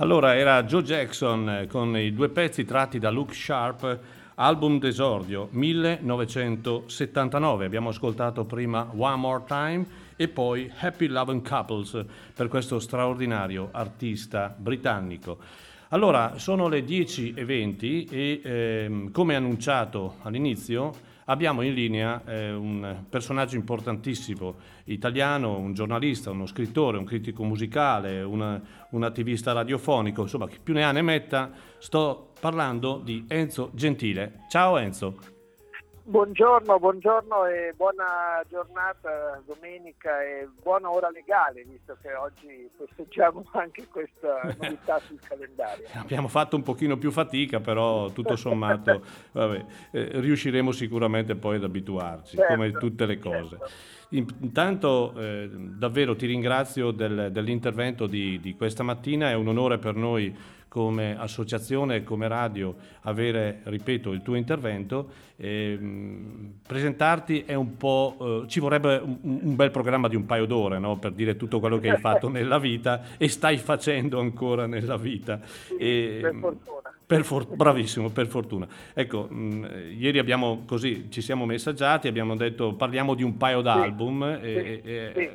[0.02, 4.00] Allora era Joe Jackson eh, con i due pezzi tratti da Luke Sharp,
[4.34, 7.64] album d'esordio 1979.
[7.64, 9.86] Abbiamo ascoltato prima One More Time
[10.16, 15.38] e poi Happy Loving Couples per questo straordinario artista britannico.
[15.90, 23.56] Allora, sono le 10.20 e ehm, come annunciato all'inizio abbiamo in linea eh, un personaggio
[23.56, 28.60] importantissimo italiano, un giornalista, uno scrittore, un critico musicale, un,
[28.90, 34.44] un attivista radiofonico, insomma chi più ne ha ne metta, sto parlando di Enzo Gentile.
[34.48, 35.31] Ciao Enzo.
[36.04, 43.86] Buongiorno, buongiorno e buona giornata domenica e buona ora legale, visto che oggi festeggiamo anche
[43.86, 45.84] questa novità sul calendario.
[45.94, 49.00] Abbiamo fatto un pochino più fatica, però tutto sommato
[49.30, 53.48] vabbè, eh, riusciremo sicuramente poi ad abituarci, Certo, come tutte le cose.
[53.58, 53.70] certo.
[54.10, 59.78] In- Intanto eh, davvero ti ringrazio del- dell'intervento di, di questa mattina, è un onore
[59.78, 60.36] per noi
[60.72, 65.10] come associazione e come radio avere, ripeto, il tuo intervento.
[65.36, 70.24] E, mh, presentarti è un po', eh, ci vorrebbe un, un bel programma di un
[70.24, 70.96] paio d'ore no?
[70.98, 75.40] per dire tutto quello che hai fatto nella vita e stai facendo ancora nella vita.
[75.76, 76.90] E, per mh, fortuna.
[77.04, 78.66] per for- bravissimo, per fortuna.
[78.94, 84.22] Ecco, mh, ieri abbiamo così, ci siamo messaggiati, abbiamo detto parliamo di un paio d'album
[84.40, 85.30] e, sì, e- sì.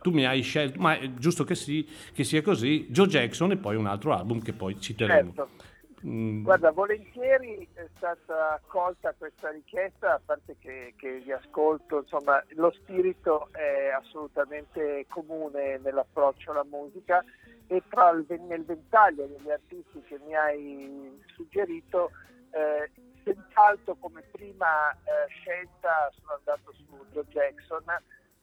[0.00, 3.56] Tu mi hai scelto, ma è giusto che, sì, che sia così, Joe Jackson e
[3.56, 5.32] poi un altro album che poi citeremo.
[5.34, 5.66] Certo.
[6.06, 12.42] Mm, Guarda, volentieri è stata accolta questa richiesta, a parte che, che vi ascolto, insomma,
[12.50, 17.24] lo spirito è assolutamente comune nell'approccio alla musica
[17.66, 22.10] e tra il, nel ventaglio degli artisti che mi hai suggerito,
[22.50, 22.90] eh,
[23.24, 27.82] senz'altro come prima eh, scelta sono andato su Joe Jackson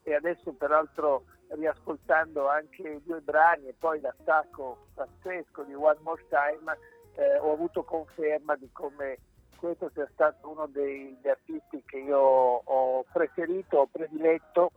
[0.06, 6.78] e adesso peraltro riascoltando anche due brani e poi l'attacco pazzesco di One More Time
[7.16, 9.18] eh, ho avuto conferma di come
[9.58, 14.72] questo sia stato uno degli artisti che io ho preferito, ho prediletto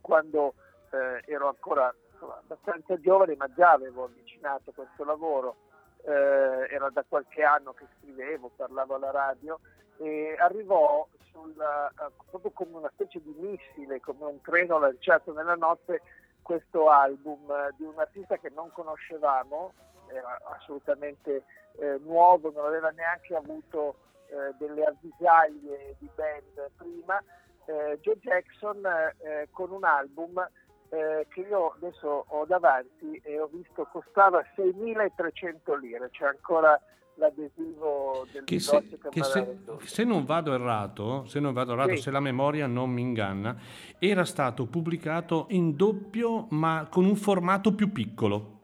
[0.00, 0.54] quando
[0.90, 5.56] eh, ero ancora insomma, abbastanza giovane, ma già avevo avvicinato questo lavoro.
[6.02, 9.60] Eh, era da qualche anno che scrivevo, parlavo alla radio
[9.98, 15.56] e arrivò sul, eh, proprio come una specie di missile, come un treno lanciato nella
[15.56, 16.02] notte,
[16.42, 19.72] questo album eh, di un artista che non conoscevamo,
[20.08, 21.44] era assolutamente
[21.76, 23.96] eh, nuovo, non aveva neanche avuto
[24.28, 27.22] eh, delle avvisaglie di band prima,
[27.66, 28.84] eh, Joe Jackson
[29.18, 30.48] eh, con un album
[30.88, 36.80] che io adesso ho davanti e ho visto costava 6.300 lire, c'è ancora
[37.18, 42.02] l'adesivo del Che, se, che se- se non vado errato, se non vado errato, Sì.
[42.02, 43.56] se la memoria non mi inganna,
[43.98, 48.56] era stato pubblicato in doppio ma con un formato più piccolo.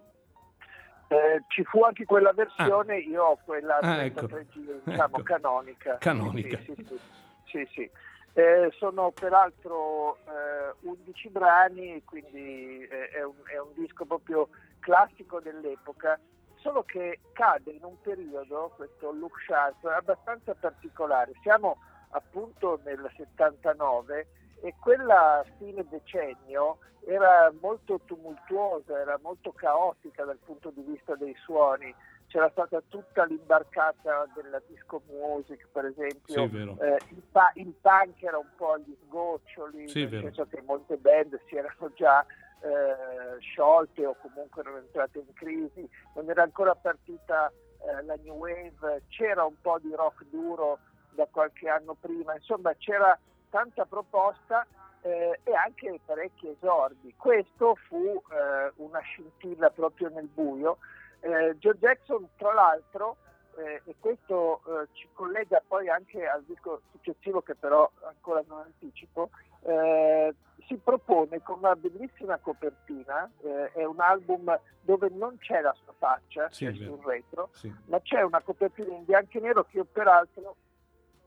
[1.09, 4.53] Eh, ci fu anche quella versione, io ho quella Ah, 33 ecco.
[4.53, 5.23] giri, diciamo, Ecco.
[5.23, 5.99] canonica.
[5.99, 6.59] Canonica.
[6.59, 6.99] Sì, sì, sì.
[7.45, 7.91] Sì, sì.
[8.37, 14.49] Eh, sono peraltro eh, 11 brani, quindi eh, è, un, è un disco proprio
[14.81, 16.19] classico dell'epoca,
[16.65, 21.33] solo che cade in un periodo, questo look sharp, abbastanza particolare.
[21.43, 21.77] Siamo
[22.13, 24.27] appunto nel 79
[24.63, 31.35] e quella fine decennio era molto tumultuosa, era molto caotica dal punto di vista dei
[31.37, 31.95] suoni.
[32.29, 38.23] C'era stata tutta l'imbarcata della disco music, per esempio, Sì, eh, il, pa- il punk
[38.23, 42.25] era un po' agli sgoccioli, Sì, nel senso che molte band si erano già
[42.65, 48.37] eh, sciolte o comunque erano entrate in crisi, non era ancora partita eh, la new
[48.37, 50.79] wave, c'era un po' di rock duro
[51.11, 53.17] da qualche anno prima, insomma c'era
[53.51, 54.67] tanta proposta
[55.03, 57.15] eh, e anche parecchi esordi.
[57.17, 60.79] Questo fu eh, una scintilla proprio nel buio.
[61.21, 63.17] Eh, Joe Jackson, tra l'altro,
[63.57, 68.61] eh, e questo eh, ci collega poi anche al disco successivo che però ancora non
[68.61, 69.31] anticipo,
[69.65, 70.35] eh,
[70.67, 75.93] si propone con una bellissima copertina, eh, è un album dove non c'è la sua
[75.99, 77.73] faccia, Sì, c'è sul retro, Sì.
[77.87, 80.57] ma c'è una copertina in bianco e nero che io peraltro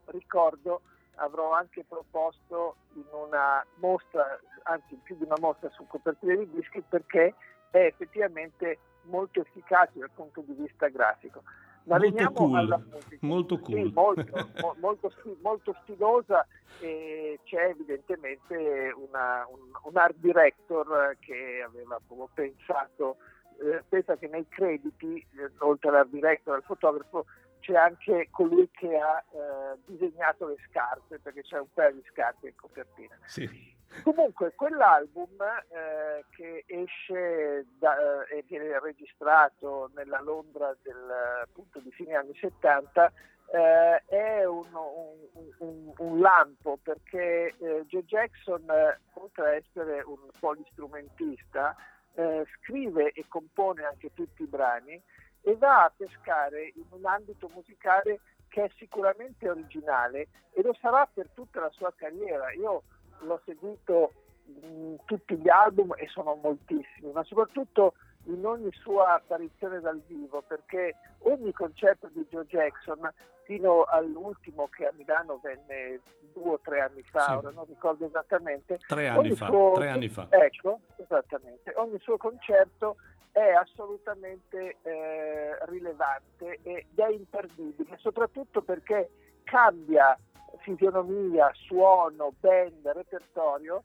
[0.05, 0.81] ricordo
[1.15, 6.49] avrò anche proposto in una mostra, anzi in più di una mostra su copertine di
[6.51, 7.33] dischi perché
[7.71, 11.43] è effettivamente molto efficace dal punto di vista grafico.
[11.87, 12.85] Ma Molto cool,
[13.21, 13.91] molto Sì, cool.
[13.93, 16.45] molto, mo- molto, molto stilosa
[16.79, 23.17] e c'è evidentemente una- un, un art director che aveva proprio pensato,
[23.61, 27.25] eh, pensa che nei crediti, eh, oltre all'art director al fotografo,
[27.59, 32.47] c'è anche colui che ha eh, disegnato le scarpe, perché c'è un paio di scarpe
[32.49, 33.17] in copertina.
[33.25, 33.75] Sì.
[34.03, 41.09] Comunque quell'album eh, che esce da- eh, e viene registrato nella Londra del
[41.43, 43.11] appunto di fine anni 70
[43.51, 48.65] eh, è un, un- un- un lampo perché eh, Joe Jackson
[49.13, 51.75] oltre a essere un polistrumentista
[52.15, 55.01] eh, scrive e compone anche tutti i brani
[55.41, 58.19] e va a pescare in un ambito musicale
[58.49, 62.51] che è sicuramente originale e lo sarà per tutta la sua carriera.
[62.53, 62.83] Io
[63.19, 64.11] l'ho seguito
[64.45, 67.93] in tutti gli album e sono moltissimi, ma soprattutto
[68.25, 73.09] in ogni sua apparizione dal vivo, perché ogni concerto di Joe Jackson,
[73.43, 76.01] fino all'ultimo che a Milano venne
[76.33, 77.31] due o tre anni fa, Sì.
[77.31, 80.27] ora non ricordo esattamente, Tre anni fa, suo- tre anni fa.
[80.29, 81.71] Ecco, esattamente.
[81.77, 82.97] Ogni suo concerto
[83.31, 89.09] è assolutamente eh, rilevante ed è imperdibile, soprattutto perché
[89.43, 90.17] cambia
[90.59, 93.83] fisionomia, suono, band, repertorio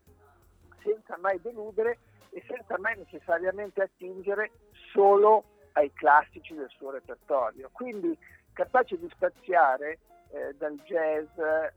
[0.82, 1.98] senza mai deludere
[2.30, 4.50] e senza mai necessariamente attingere
[4.92, 7.70] solo ai classici del suo repertorio.
[7.72, 8.16] Quindi
[8.52, 9.98] capace di spaziare
[10.30, 11.28] eh, dal jazz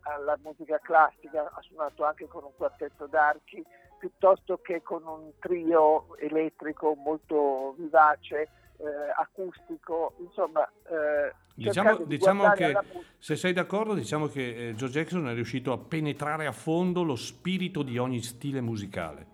[0.02, 3.64] alla musica classica, ha suonato anche con un quartetto d'archi,
[3.98, 8.86] piuttosto che con un trio elettrico molto vivace, eh,
[9.18, 10.70] acustico, insomma...
[10.90, 12.84] eh, Diciamo, di diciamo che, alla
[13.18, 17.16] se sei d'accordo, diciamo che eh, Joe Jackson è riuscito a penetrare a fondo lo
[17.16, 19.26] spirito di ogni stile musicale.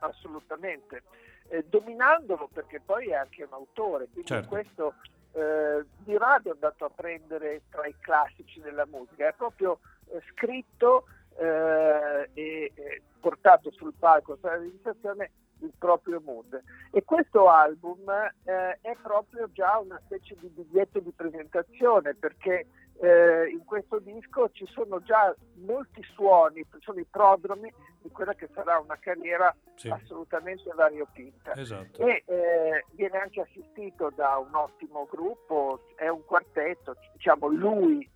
[0.00, 1.04] assolutamente,
[1.48, 4.48] eh, dominandolo perché poi è anche un autore, quindi Certo.
[4.48, 4.94] questo
[5.32, 10.20] eh, di rado è andato a prendere tra i classici della musica, è proprio eh,
[10.32, 11.06] scritto
[11.40, 12.72] e
[13.20, 15.30] portato sul palco per la registrazione
[15.60, 16.60] il proprio mood.
[16.90, 18.08] E questo album
[18.44, 22.66] eh, è proprio già una specie di biglietto di presentazione perché
[23.00, 28.48] eh, in questo disco ci sono già molti suoni, sono i prodromi di quella che
[28.52, 31.54] sarà una carriera Sì, assolutamente variopinta.
[31.54, 32.04] esatto.
[32.04, 38.08] E eh, viene anche assistito da un ottimo gruppo, è un quartetto, diciamo lui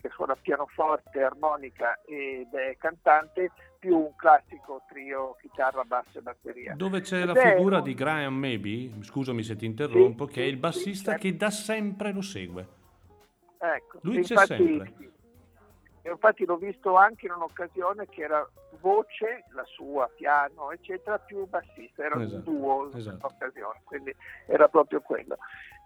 [0.00, 6.74] che suona pianoforte, armonica ed è cantante, più un classico trio chitarra, basso e batteria.
[6.76, 10.42] Dove c'è Ed la figura un- di Graham Maybe, scusami se ti interrompo, Sì, che
[10.42, 12.66] è il bassista sì, che da sempre lo segue.
[13.58, 14.94] Ecco, Lui c'è infatti, sempre.
[16.02, 18.48] infatti l'ho visto anche in un'occasione che era
[18.80, 23.26] voce, la sua, piano, eccetera, più bassista, era Esatto, un duo in esatto.
[23.26, 24.14] un'occasione, quindi
[24.46, 25.38] era proprio quello.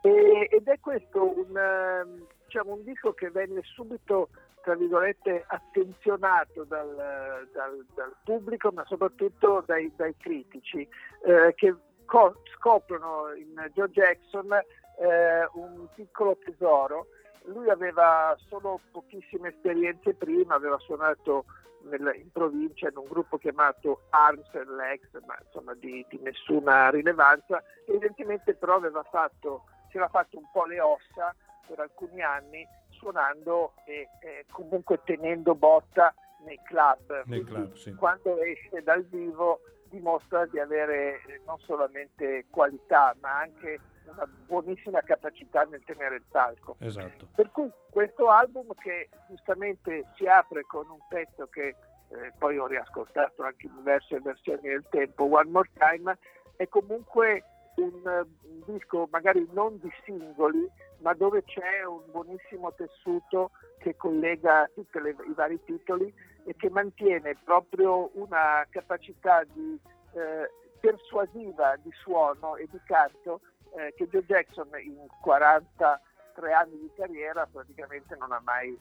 [0.03, 2.23] E- ed è questo un,
[2.53, 4.29] diciamo, un disco che venne subito,
[4.63, 10.87] tra virgolette, attenzionato dal, dal- dal pubblico, ma soprattutto dai, dai critici,
[11.25, 11.75] eh, che
[12.05, 17.07] co- scoprono in Joe Jackson eh, un piccolo tesoro.
[17.45, 21.47] Lui aveva solo pochissime esperienze prima, aveva suonato
[21.85, 26.91] nel- in provincia in un gruppo chiamato Arms and Legs, ma insomma di, di nessuna
[26.91, 27.65] rilevanza.
[27.87, 31.35] Evidentemente però aveva fatto, si era fatto un po' le ossa
[31.73, 36.15] per alcuni anni suonando e eh, comunque tenendo botta
[36.45, 37.23] nei club.
[37.25, 37.95] Nei club, sì.
[37.95, 45.01] Quando esce dal vivo dimostra di avere eh, non solamente qualità ma anche una buonissima
[45.01, 46.77] capacità nel tenere il palco.
[46.81, 47.29] Esatto.
[47.35, 52.67] Per cui questo album che giustamente si apre con un pezzo che eh, poi ho
[52.67, 56.19] riascoltato anche in diverse versioni del tempo, One More Time,
[56.57, 57.45] è comunque
[57.77, 60.69] un, un disco magari non di singoli,
[60.99, 66.13] ma dove c'è un buonissimo tessuto che collega tutti i vari titoli
[66.45, 69.79] e che mantiene proprio una capacità di,
[70.15, 70.51] eh,
[70.81, 73.41] persuasiva di suono e di canto
[73.77, 78.77] eh, che Joe Jackson in 43 anni di carriera praticamente non ha mai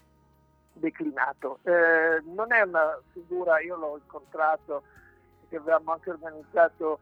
[0.73, 1.59] declinato.
[1.63, 4.83] Eh, non è una figura, io l'ho incontrato,
[5.49, 6.99] che avevamo anche organizzato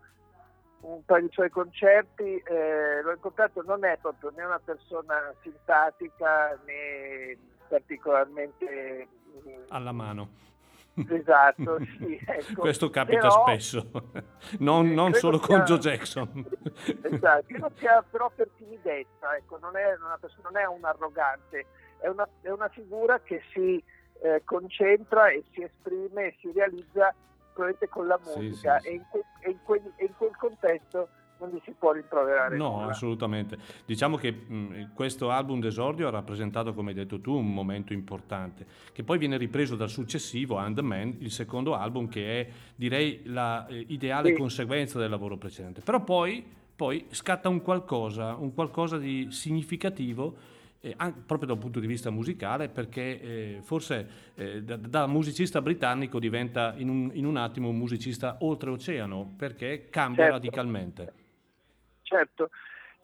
[0.82, 6.57] un paio di suoi concerti, eh, l'ho incontrato, non è proprio né una persona simpatica
[6.65, 9.07] né particolarmente
[9.47, 10.30] mm, Alla mano.
[10.95, 12.61] esatto, sì, ecco.
[12.61, 13.89] Questo capita Però- spesso,
[14.59, 16.45] non, Sì, non solo con Joe Jackson.
[17.03, 21.65] esatto, credo sia però per timidezza, ecco, non è una persona, non è un arrogante,
[21.99, 23.84] è una, è una figura che si
[24.21, 27.13] eh, concentra e si esprime e si realizza
[27.89, 28.89] con la Sì, musica sì, sì.
[28.89, 32.57] E, in que- e in quel, e in quel contesto non gli si può rimproverare
[32.57, 32.87] No, nulla.
[32.87, 33.57] assolutamente.
[33.85, 38.65] Diciamo che mh, questo album d'esordio ha rappresentato, come hai detto tu, un momento importante,
[38.91, 43.21] che poi viene ripreso dal successivo, And the Man, il secondo album, che è, direi,
[43.25, 44.35] la eh, ideale Sì.
[44.35, 45.79] conseguenza del lavoro precedente.
[45.81, 46.45] Però poi,
[46.75, 50.35] poi scatta un qualcosa, un qualcosa di significativo,
[50.82, 55.07] eh, an- proprio da un punto di vista musicale, perché eh, forse eh, da, da
[55.07, 60.38] musicista britannico diventa in un, in un attimo un musicista oltreoceano, perché cambia Certo.
[60.38, 61.13] radicalmente.
[62.03, 62.49] Certo,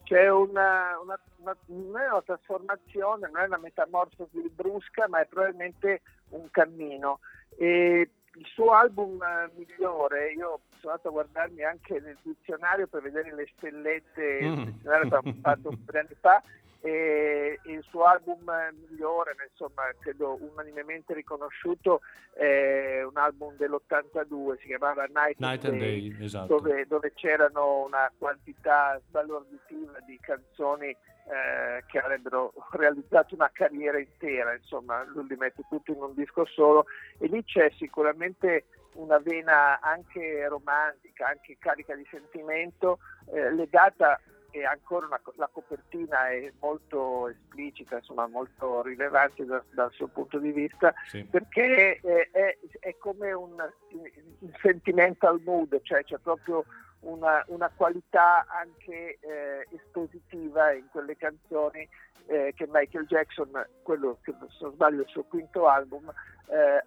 [0.04, 5.26] c'è una, una- una- non è una trasformazione, non è una metamorfosi brusca, ma è
[5.26, 7.20] probabilmente un cammino.
[7.58, 13.02] E il suo album eh, migliore, io sono andato a guardarmi anche nel dizionario per
[13.02, 14.52] vedere le stellette, Mm.
[14.58, 16.42] il dizionario che avevo fatto un po' di anni fa,
[16.86, 22.00] e il suo album eh, migliore, ma insomma credo unanimemente riconosciuto,
[22.32, 26.46] è un album dell'82, si chiamava Night, Night and Day, esatto.
[26.46, 34.54] dove, dove c'erano una quantità sbalorditiva di canzoni eh, che avrebbero realizzato una carriera intera,
[34.54, 36.86] insomma, lui li mette tutto in un disco solo
[37.18, 43.00] e lì c'è sicuramente una vena anche romantica, anche carica di sentimento,
[43.32, 44.20] eh, legata
[44.50, 50.38] e ancora una la copertina è molto esplicita, insomma molto rilevante da- dal suo punto
[50.38, 51.24] di vista, Sì.
[51.24, 53.52] perché è, è- è come un,
[53.90, 56.64] un sentimental mood, cioè c'è proprio
[57.00, 61.88] una, una qualità anche eh, espositiva in quelle canzoni
[62.26, 63.50] eh, che Michael Jackson,
[63.82, 66.12] quello che se non sbaglio è il suo quinto album,
[66.48, 66.82] eh,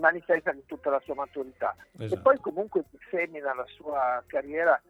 [0.00, 1.74] manifesta in tutta la sua maturità.
[1.98, 2.22] E Esatto.
[2.22, 4.80] poi comunque semina la sua carriera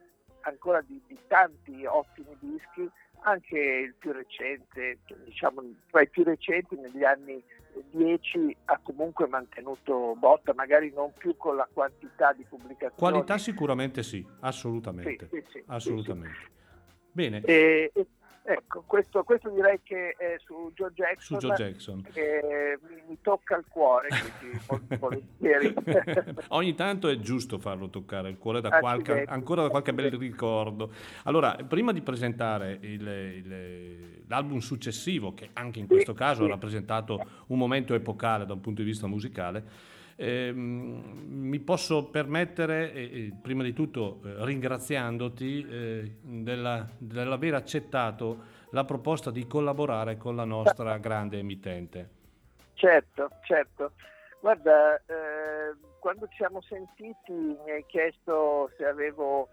[0.45, 2.91] ancora di, di tanti ottimi dischi,
[3.23, 7.43] anche il più recente, diciamo tra i più recenti negli anni
[7.91, 12.95] 10 ha comunque mantenuto botta, magari non più con la quantità di pubblicazioni.
[12.97, 15.29] Qualità sicuramente sì, assolutamente.
[15.31, 16.53] sì, sì, sì, assolutamente.
[17.11, 17.41] Bene.
[17.45, 18.07] E- e-
[18.47, 21.39] ecco, questo, questo direi che è su Joe su Jackson.
[21.39, 22.03] Joe Jackson.
[22.13, 24.59] che mi, mi tocca il cuore, quindi
[24.99, 25.75] volentieri.
[26.49, 29.03] Ogni tanto è giusto farlo toccare il cuore da Accidenti.
[29.05, 30.93] qualche, ancora da qualche bel ricordo.
[31.25, 37.21] Allora, prima di presentare il- il- l'album successivo, che anche in questo caso ha rappresentato
[37.49, 43.63] un momento epocale da un punto di vista musicale, ehm, mi posso permettere, eh, prima
[43.63, 50.97] di tutto eh, ringraziandoti eh, della- dell'aver accettato la proposta di collaborare con la nostra
[50.99, 52.09] grande emittente.
[52.75, 53.93] Certo, certo.
[54.41, 59.49] Guarda, eh, quando ci siamo sentiti mi hai chiesto se avevo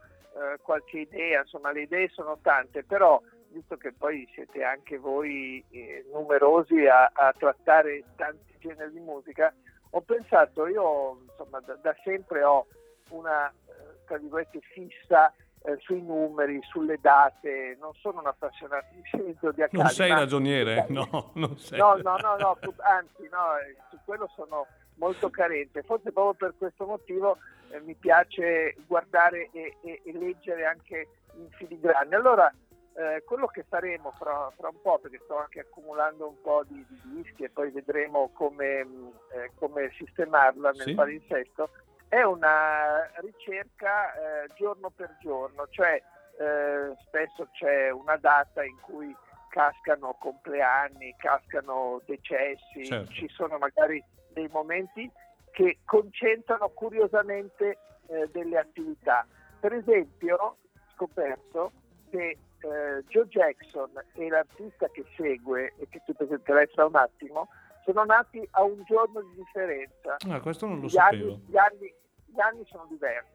[0.61, 6.05] qualche idea, insomma le idee sono tante, però visto che poi siete anche voi eh,
[6.11, 9.53] numerosi a, a, trattare tanti generi di musica,
[9.91, 12.65] ho pensato, io insomma da, da sempre ho
[13.09, 15.33] una, eh, tra virgolette, fissa
[15.63, 19.83] eh, sui numeri, sulle date, non sono un appassionato di zodiacali.
[19.83, 20.85] Non sei ma- ragioniere?
[20.89, 21.77] No, non sei.
[21.77, 24.65] No, no, no, no, anzi, no, eh, su quello sono
[24.95, 25.83] molto carente.
[25.83, 27.37] Forse proprio per questo motivo
[27.69, 32.15] eh, mi piace guardare e, e, e, leggere anche in filigrane.
[32.15, 32.51] Allora,
[32.93, 36.85] eh, quello che faremo fra, fra, un po', perché sto anche accumulando un po' di,
[36.89, 40.93] di dischi e poi vedremo come, mh, eh, come sistemarla nel Sì.
[40.93, 41.69] palinsesto,
[42.07, 46.01] è una ricerca eh, giorno per giorno, cioè
[46.37, 49.15] eh, spesso c'è una data in cui
[49.49, 53.11] cascano compleanni, cascano decessi, Certo.
[53.11, 55.09] ci sono magari dei momenti
[55.51, 57.77] che concentrano curiosamente
[58.07, 59.25] eh, delle attività.
[59.59, 60.57] Per esempio, ho
[60.93, 61.71] scoperto
[62.09, 67.47] che eh, Joe Jackson e l'artista che segue e che ti presenterai fra un attimo
[67.85, 70.15] sono nati a un giorno di differenza.
[70.29, 71.39] Ah, questo non lo Gli anni, sapevo.
[71.47, 71.93] gli anni-
[72.27, 73.29] gli anni sono diversi.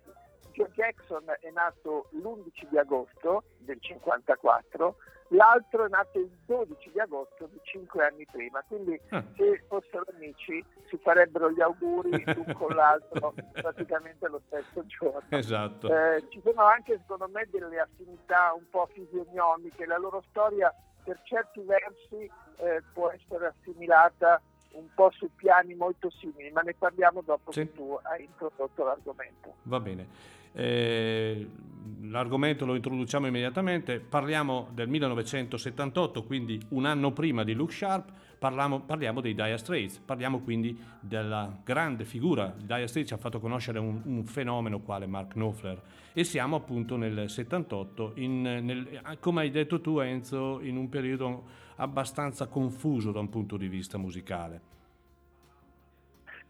[0.53, 4.97] Joe Jackson è nato l'11 di agosto del 54,
[5.29, 9.23] l'altro è nato il 12 di agosto di 5 anni prima, quindi Ah.
[9.37, 15.23] se fossero amici si farebbero gli auguri l'un con l'altro praticamente lo stesso giorno.
[15.31, 15.89] Esatto.
[15.93, 20.73] Eh, ci sono anche secondo me delle affinità un po' fisionomiche, la loro storia
[21.05, 24.41] per certi versi eh, può essere assimilata
[24.73, 27.61] un po' su piani molto simili, ma ne parliamo dopo Sì.
[27.67, 29.55] che tu hai introdotto l'argomento.
[29.63, 30.07] Va bene.
[30.59, 31.47] Eh,
[32.05, 34.01] l'argomento lo introduciamo immediatamente.
[34.01, 38.11] Parliamo del 1978, quindi un anno prima di Luke Sharp.
[38.39, 42.55] Parliamo, parliamo dei Dire Straits, parliamo quindi della grande figura.
[42.59, 45.81] I Dire Straits ci ha fatto conoscere un, un fenomeno quale Mark Knopfler
[46.13, 51.45] e siamo appunto nel 78, in- nel- come hai detto tu Enzo, in un periodo
[51.77, 54.75] abbastanza confuso da un punto di vista musicale.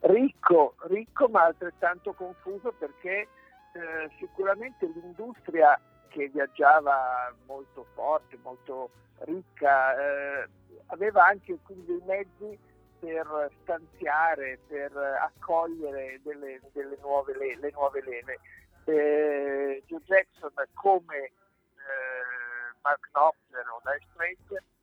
[0.00, 3.28] Ricco, ricco ma altrettanto confuso perché
[3.76, 10.48] eh, sicuramente l'industria che viaggiava molto forte, molto ricca, eh,
[10.86, 12.58] aveva anche quindi dei mezzi
[12.98, 18.38] per stanziare, per accogliere delle, delle nuove, le, le nuove leve.
[18.84, 21.32] Eh, Joe Jackson come eh,
[22.82, 24.75] Mark Knopfler o Dire Straits mh,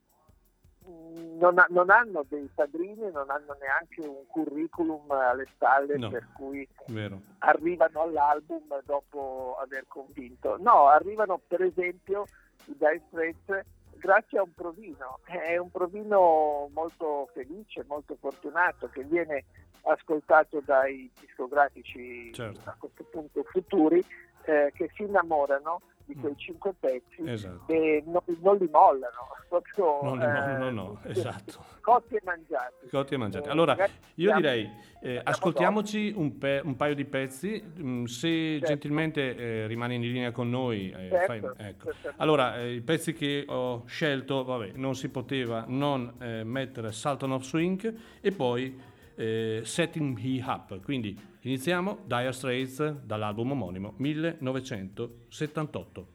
[0.86, 6.10] non, ha- non hanno dei padrini, non hanno neanche un curriculum alle spalle No.
[6.10, 7.20] per cui Vero?
[7.38, 10.56] arrivano all'album dopo aver convinto.
[10.58, 12.24] No, arrivano per esempio
[12.66, 13.66] i Dire Straits
[13.96, 15.20] grazie a un provino.
[15.24, 19.44] È un provino molto felice, molto fortunato che viene
[19.86, 22.68] ascoltato dai discografici Certo.
[22.70, 24.04] a questo punto futuri
[24.44, 27.72] eh, che si innamorano di quei cinque pezzi Esatto.
[27.72, 31.64] e non, non li mollano, proprio Non li mollano, eh, no, no, esatto.
[31.80, 32.88] cotti e mangiati.
[32.90, 33.48] Cotti e mangiati.
[33.48, 33.76] Eh, Allora,
[34.16, 38.66] io direi, eh, ascoltiamoci un, pe- un paio di pezzi, mm, se Certo.
[38.66, 40.90] gentilmente eh, rimani in linea con noi.
[40.90, 41.38] eh, Certo, fai-
[41.68, 41.84] ecco.
[41.92, 42.14] certamente.
[42.16, 46.12] Allora, eh, i pezzi che ho scelto, vabbè, non si poteva non
[46.44, 50.80] mettere Sultan of Swing e poi eh, Setting Me Up.
[50.82, 56.13] Quindi iniziamo Dire Straits dall'album omonimo 1978.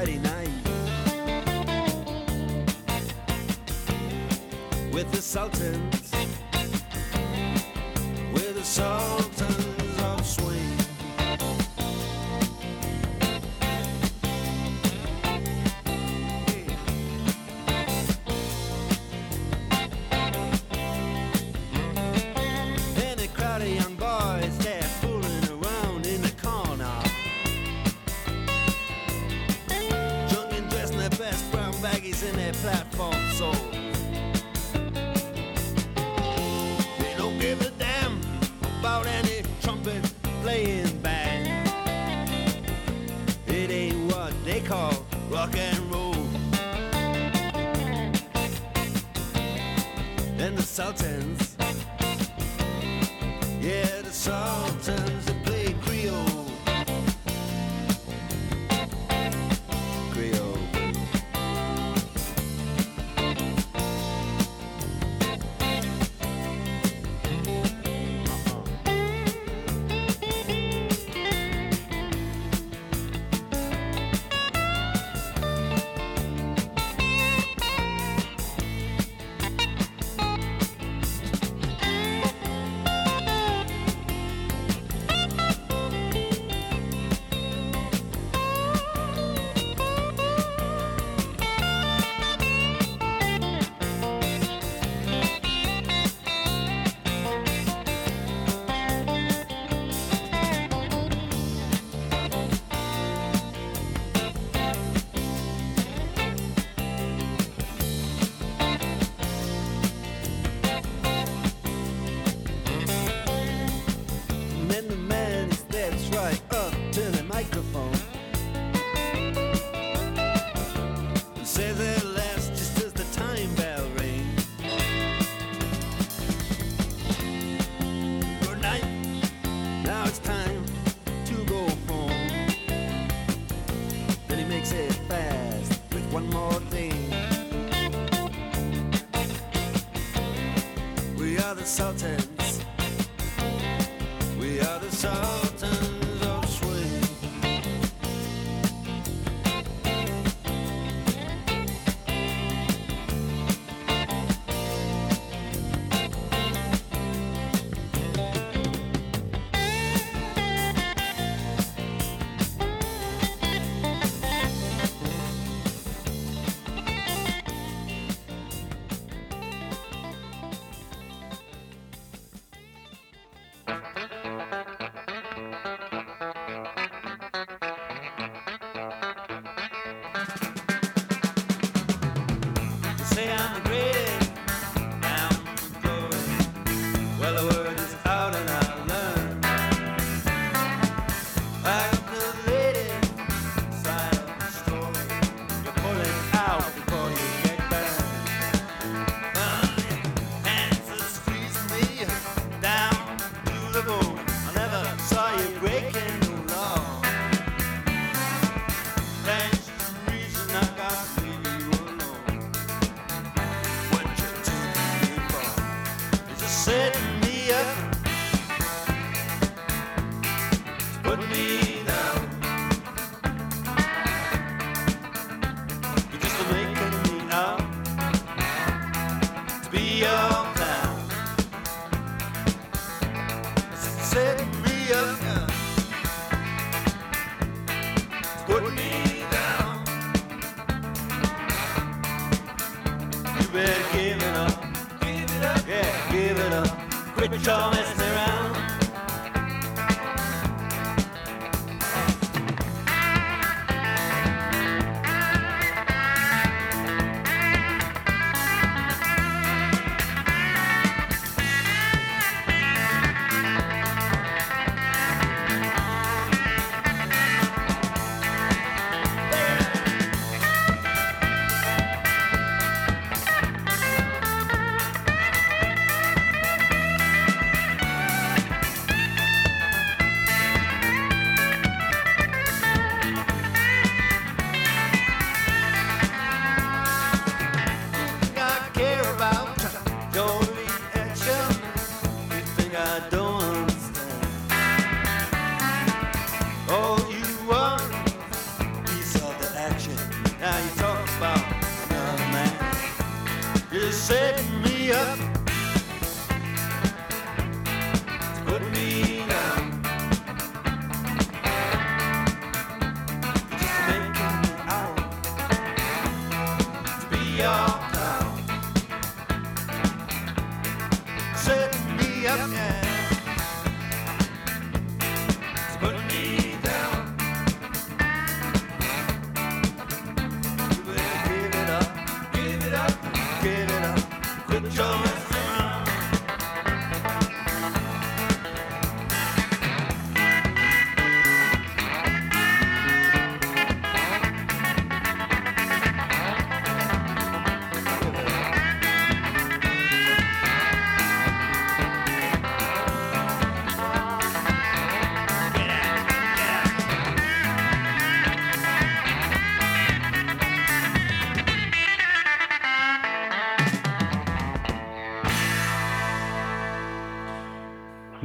[0.00, 0.48] Friday night.
[4.94, 6.10] With the Sultans.
[8.32, 9.29] With the Sultans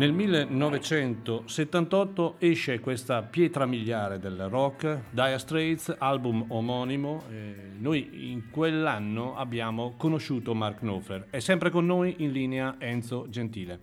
[0.06, 7.24] Nel 1978 esce questa pietra miliare del rock, Dire Straits, album omonimo.
[7.32, 11.26] Eh, noi in quell'anno abbiamo conosciuto Mark Knopfler.
[11.32, 13.80] È sempre con noi in linea Enzo Gentile.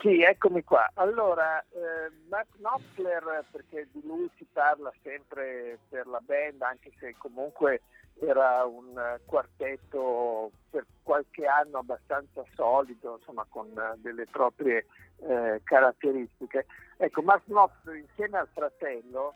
[0.00, 0.90] Sì, eccomi qua.
[0.94, 7.14] Allora, eh, Mark Knopfler, perché di lui si parla sempre per la band, anche se
[7.16, 7.82] comunque
[8.20, 14.86] era un quartetto per qualche anno abbastanza solido, insomma con eh, delle proprie
[15.18, 16.66] eh, caratteristiche.
[16.96, 19.34] Ecco, Mark Knopfler insieme al fratello,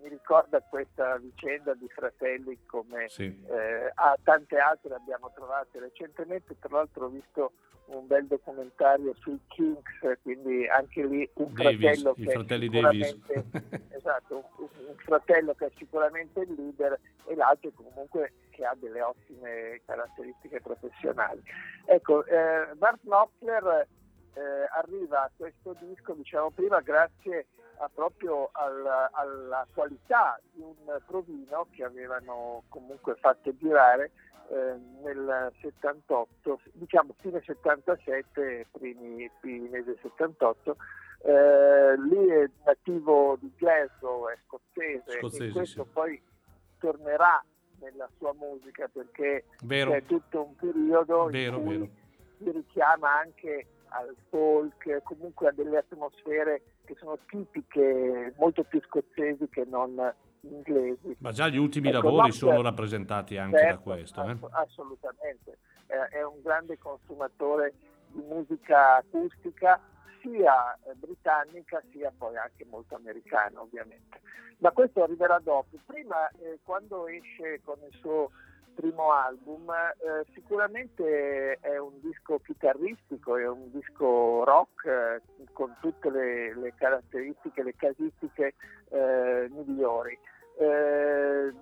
[0.00, 3.24] mi ricorda questa vicenda di fratelli come Sì.
[3.24, 7.52] eh, a tante altre abbiamo trovate recentemente, tra l'altro ho visto
[7.86, 13.06] un bel documentario sui Kings, quindi anche lì un Davis, fratello i che Davis.
[13.08, 18.74] sicuramente esatto, un, un fratello che è sicuramente il leader e l'altro comunque che ha
[18.78, 21.42] delle ottime caratteristiche professionali.
[21.86, 23.86] Ecco, eh, Bart Knopfler
[24.34, 24.40] eh,
[24.74, 27.46] arriva a questo disco, diciamo prima, grazie
[27.78, 34.12] a proprio al- alla qualità di un provino che avevano comunque fatto girare
[34.48, 40.76] eh, nel 78, diciamo fine 77, primi, primi mesi del 78.
[41.24, 45.90] Eh, lui è nativo di Glasgow, è scozzese, Scozzese, e questo sì.
[45.92, 46.22] poi
[46.78, 47.42] tornerà
[47.80, 49.90] nella sua musica perché Vero.
[49.92, 51.90] c'è tutto un periodo Vero, in cui vero.
[52.38, 59.48] si richiama anche al folk, comunque a delle atmosfere che sono tipiche, molto più scozzesi
[59.48, 61.16] che non inglesi.
[61.18, 64.22] Ma già gli ultimi Ecco, lavori sono rappresentati anche da Certo, questo.
[64.24, 64.30] eh.
[64.30, 67.74] ass- assolutamente, è, è un grande consumatore
[68.08, 69.80] di musica acustica
[70.20, 74.20] sia eh, britannica sia poi anche molto americana ovviamente.
[74.58, 75.76] Ma questo arriverà dopo.
[75.86, 78.30] Prima eh, quando esce con il suo
[78.74, 85.20] primo album eh, sicuramente è un disco chitarristico, è un disco rock eh,
[85.52, 88.54] con tutte le, le caratteristiche, le casistiche
[88.90, 90.18] eh, migliori.
[90.58, 91.52] Eh,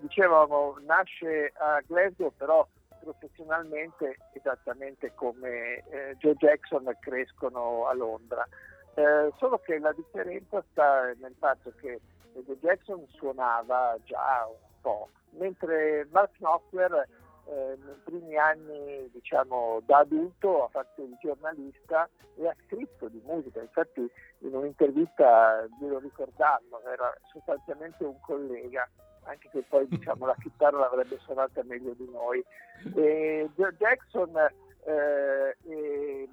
[0.00, 2.66] dicevamo, nasce a Glasgow, però
[3.00, 8.46] professionalmente esattamente come eh, Joe Jackson crescono a Londra.
[8.94, 12.00] Eh, solo che la differenza sta nel fatto che
[12.32, 15.08] Joe Jackson suonava già un po',
[15.38, 17.06] mentre Mark Knopfler
[17.46, 23.20] eh, nei primi anni diciamo da adulto ha fatto il giornalista e ha scritto di
[23.24, 24.00] musica, infatti
[24.40, 28.88] in un'intervista ve lo ricordando, era sostanzialmente un collega,
[29.24, 32.44] anche che poi diciamo, la chitarra l'avrebbe suonata meglio di noi.
[32.94, 34.36] E Joe Jackson
[34.84, 36.28] eh, e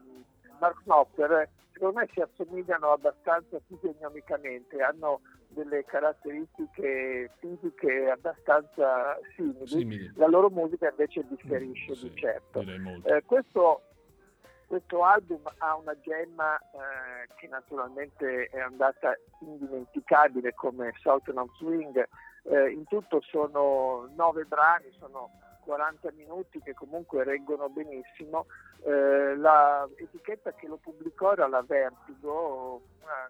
[0.59, 5.19] Mark Knopfler secondo me si assomigliano abbastanza fisionomicamente, hanno
[5.55, 9.67] delle caratteristiche fisiche abbastanza simili.
[9.67, 10.11] Simili.
[10.15, 12.59] La loro musica invece differisce Sì, di certo.
[12.59, 13.81] Eh, questo,
[14.67, 22.07] questo album ha una gemma eh, che naturalmente è andata indimenticabile come Southern of Swing.
[22.43, 25.31] Eh, in tutto sono nove brani, sono
[25.65, 28.45] 40 minuti che comunque reggono benissimo.
[28.83, 33.29] Eh, la etichetta che lo pubblicò era la Vertigo, una,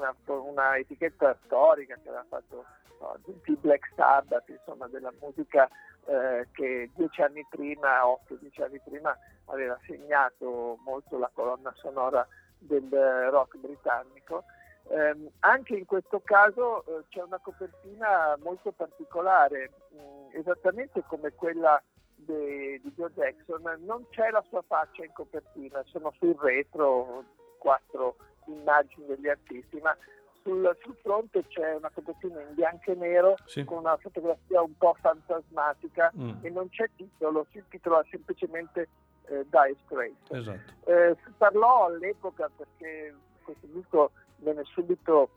[0.00, 2.64] una, una etichetta storica che aveva fatto
[3.00, 3.18] no,
[3.60, 5.68] Black Sabbath, insomma della musica
[6.06, 9.16] eh, che dieci anni prima, otto, dieci anni prima
[9.46, 12.26] aveva segnato molto la colonna sonora
[12.58, 14.44] del eh, rock britannico.
[14.88, 21.80] Ehm, anche in questo caso eh, c'è una copertina molto particolare, mh, esattamente come quella
[22.16, 27.24] de- di Joe Jackson, non c'è la sua faccia in copertina, sono sul retro
[27.58, 28.16] quattro
[28.52, 29.96] immagini degli artisti, ma
[30.42, 33.64] sul, sul fronte c'è una copertina in bianco e nero Sì.
[33.64, 36.30] con una fotografia un po' fantasmatica Mm.
[36.44, 38.88] e non c'è titolo, si intitola semplicemente
[39.26, 40.30] eh, Dire Straits.
[40.30, 40.90] Esatto.
[40.90, 43.14] Eh, si parlò all'epoca perché
[43.44, 45.28] questo disco venne subito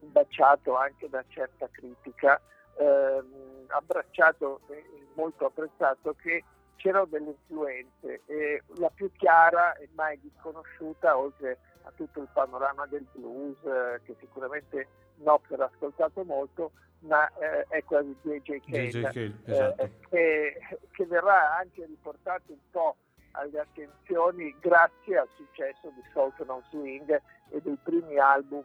[0.00, 2.40] baciato anche da certa critica,
[2.78, 4.82] ehm, abbracciato e
[5.14, 6.44] molto apprezzato che
[6.76, 12.86] c'erano delle influenze e la più chiara e mai disconosciuta, oltre a tutto il panorama
[12.86, 14.86] del blues, eh, che sicuramente
[15.18, 18.60] Knopfler ha ascoltato molto, ma eh, è quella di J.J.
[18.70, 19.90] Cale, eh, esatto.
[20.08, 20.58] che,
[20.90, 22.96] che verrà anche riportato un po'
[23.32, 27.20] alle attenzioni grazie al successo di Salt on Swing
[27.50, 28.64] e dei primi album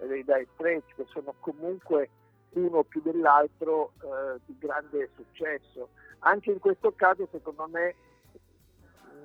[0.00, 2.08] eh, dei Dire Straits che sono comunque
[2.50, 5.90] uno più dell'altro eh, di grande successo.
[6.20, 7.94] Anche in questo caso secondo me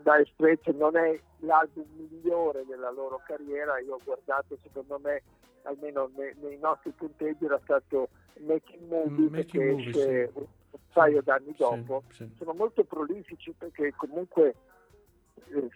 [0.04, 5.22] Dire Straits non è l'album migliore della loro carriera, io ho guardato secondo me
[5.64, 8.10] almeno nei, nei nostri punteggi era stato
[8.40, 10.38] Making Movie Mm, Making che Movie, esce sì.
[10.40, 10.46] un,
[10.92, 12.30] paio d'anni Sì, dopo sì.
[12.38, 14.56] sono molto prolifici perché comunque
[15.50, 15.70] eh,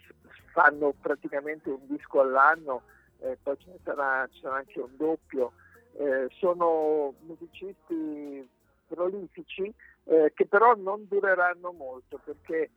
[0.52, 2.82] fanno praticamente un disco all'anno,
[3.20, 5.52] eh, poi ce ne sarà, ci sarà anche un doppio.
[5.94, 8.48] Eh, sono musicisti
[8.86, 9.72] prolifici
[10.04, 12.70] eh, che però non dureranno molto perché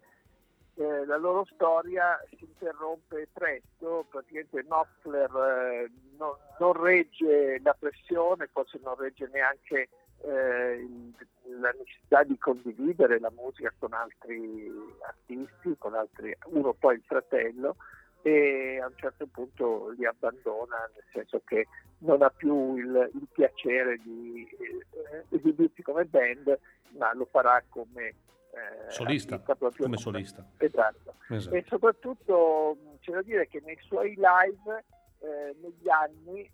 [0.75, 8.47] eh, la loro storia si interrompe presto, praticamente Knopfler eh, non, non regge la pressione,
[8.51, 9.89] forse non regge neanche
[10.23, 10.87] eh,
[11.59, 14.71] la necessità di condividere la musica con altri
[15.05, 17.75] artisti, con altri, uno poi il fratello,
[18.21, 21.67] e a un certo punto li abbandona, nel senso che
[21.99, 26.57] non ha più il, il piacere di eh, esibirsi come band,
[26.97, 28.13] ma lo farà come
[28.87, 30.45] Solista, artista proprio come solista.
[30.57, 31.15] Esatto.
[31.29, 31.55] Esatto.
[31.55, 34.83] E soprattutto c'è da dire che nei suoi live
[35.19, 36.51] eh, negli anni, eh,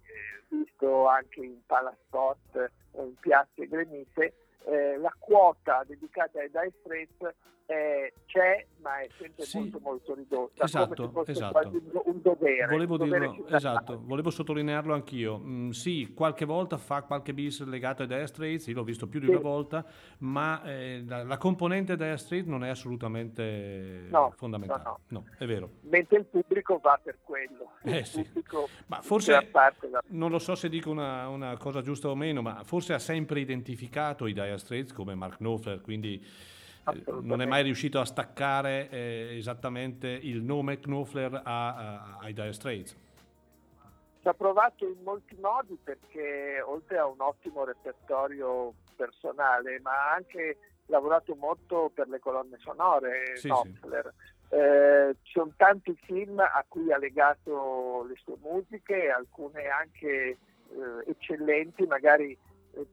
[0.50, 4.34] visto anche in Palasport o in piazze gremite,
[4.66, 7.36] eh, la quota dedicata ai Dire Straits
[7.70, 9.58] eh, c'è, ma è sempre Sì.
[9.60, 11.70] molto molto ridotta, Esatto, esatto.
[12.06, 12.66] un, dovere.
[12.68, 15.38] Volevo un dovere dirlo, esatto, volevo sottolinearlo anch'io.
[15.38, 19.20] Mm, sì, qualche volta fa qualche bis legato ai Dire Straits, io l'ho visto più
[19.20, 19.32] di Sì.
[19.34, 19.86] una volta,
[20.20, 24.84] ma eh, la, la componente Dire Straits non è assolutamente No, fondamentale.
[24.84, 25.70] no, No, è vero.
[25.82, 27.72] Mentre il pubblico va per quello.
[27.84, 28.26] Eh sì.
[28.88, 29.74] Ma forse, va-
[30.08, 33.42] non lo so se dico una, una cosa giusta o meno, ma forse ha sempre
[33.42, 36.26] identificato i Dire Straits come Mark Knopfler, quindi
[37.22, 42.54] non è mai riuscito a staccare eh, esattamente il nome Knopfler a- a- ai Dire
[42.54, 42.96] Straits.
[44.22, 50.14] Ci ha provato in molti modi perché oltre a un ottimo repertorio personale, ma ha
[50.14, 50.58] anche
[50.88, 54.14] lavorato molto per le colonne sonore, Sì, Knopfler.
[54.50, 60.38] Eh, ci sono tanti film a cui ha legato le sue musiche, alcune anche eh,
[61.06, 62.38] eccellenti, magari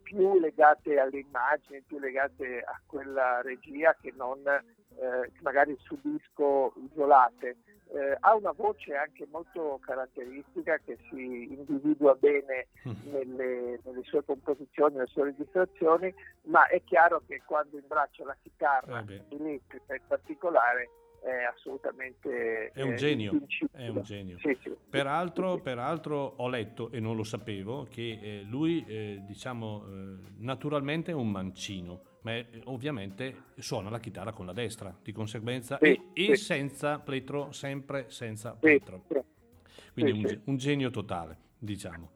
[0.02, 6.72] più legate alle immagini, più legate a quella regia che non eh, magari su disco
[6.90, 7.56] isolate.
[7.92, 12.68] Eh, ha una voce anche molto caratteristica che si individua bene
[13.04, 16.12] nelle, nelle sue composizioni, nelle sue registrazioni,
[16.44, 20.88] ma è chiaro che quando imbraccia la chitarra, Eh elettrica in particolare,
[21.24, 23.32] è assolutamente È un eh, genio,
[23.72, 24.38] è un genio.
[24.38, 24.76] Sì, sì.
[24.88, 29.84] Peraltro, peraltro ho letto e non lo sapevo che eh, lui, eh, diciamo,
[30.38, 35.78] naturalmente è un mancino, ma è- ovviamente suona la chitarra con la destra, di conseguenza,
[35.80, 38.80] Sì, e, e senza plettro, sempre senza sì.
[39.92, 42.10] Quindi un, un genio totale, diciamo.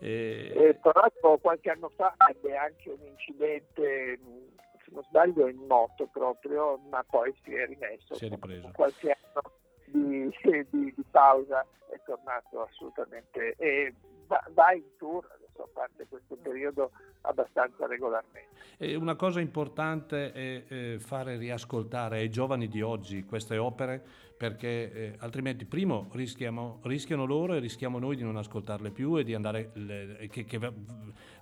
[0.00, 4.54] Eh, tra l'altro qualche anno fa ebbe anche un incidente, mh,
[4.84, 8.14] se non sbaglio in moto proprio, ma poi si è rimesso.
[8.14, 8.70] Si è ripreso.
[8.72, 9.52] Qualche anno
[9.86, 10.30] di,
[10.70, 13.94] di- di pausa è tornato assolutamente e
[14.26, 16.90] va, va in tour, adesso a parte questo periodo,
[17.22, 18.48] abbastanza regolarmente.
[18.76, 24.02] E una cosa importante è eh, fare riascoltare ai giovani di oggi queste opere
[24.36, 29.22] perché eh, altrimenti primo rischiamo, rischiano loro e rischiamo noi di non ascoltarle più e
[29.22, 30.58] di andare le- che, che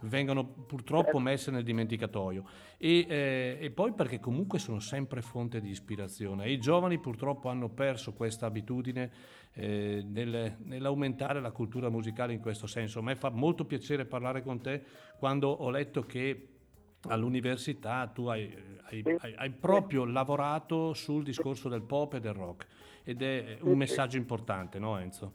[0.01, 2.45] vengano purtroppo messe nel dimenticatoio.
[2.77, 6.45] E, eh, e poi perché comunque sono sempre fonte di ispirazione.
[6.45, 9.11] E i giovani purtroppo hanno perso questa abitudine
[9.55, 13.01] eh, nel- nell'aumentare la cultura musicale in questo senso.
[13.01, 14.83] A me fa molto piacere parlare con te
[15.19, 16.49] quando ho letto che
[17.09, 18.55] all'università tu hai,
[18.91, 22.67] hai- hai- hai proprio lavorato sul discorso del pop e del rock
[23.05, 25.33] ed è un messaggio importante, no Enzo?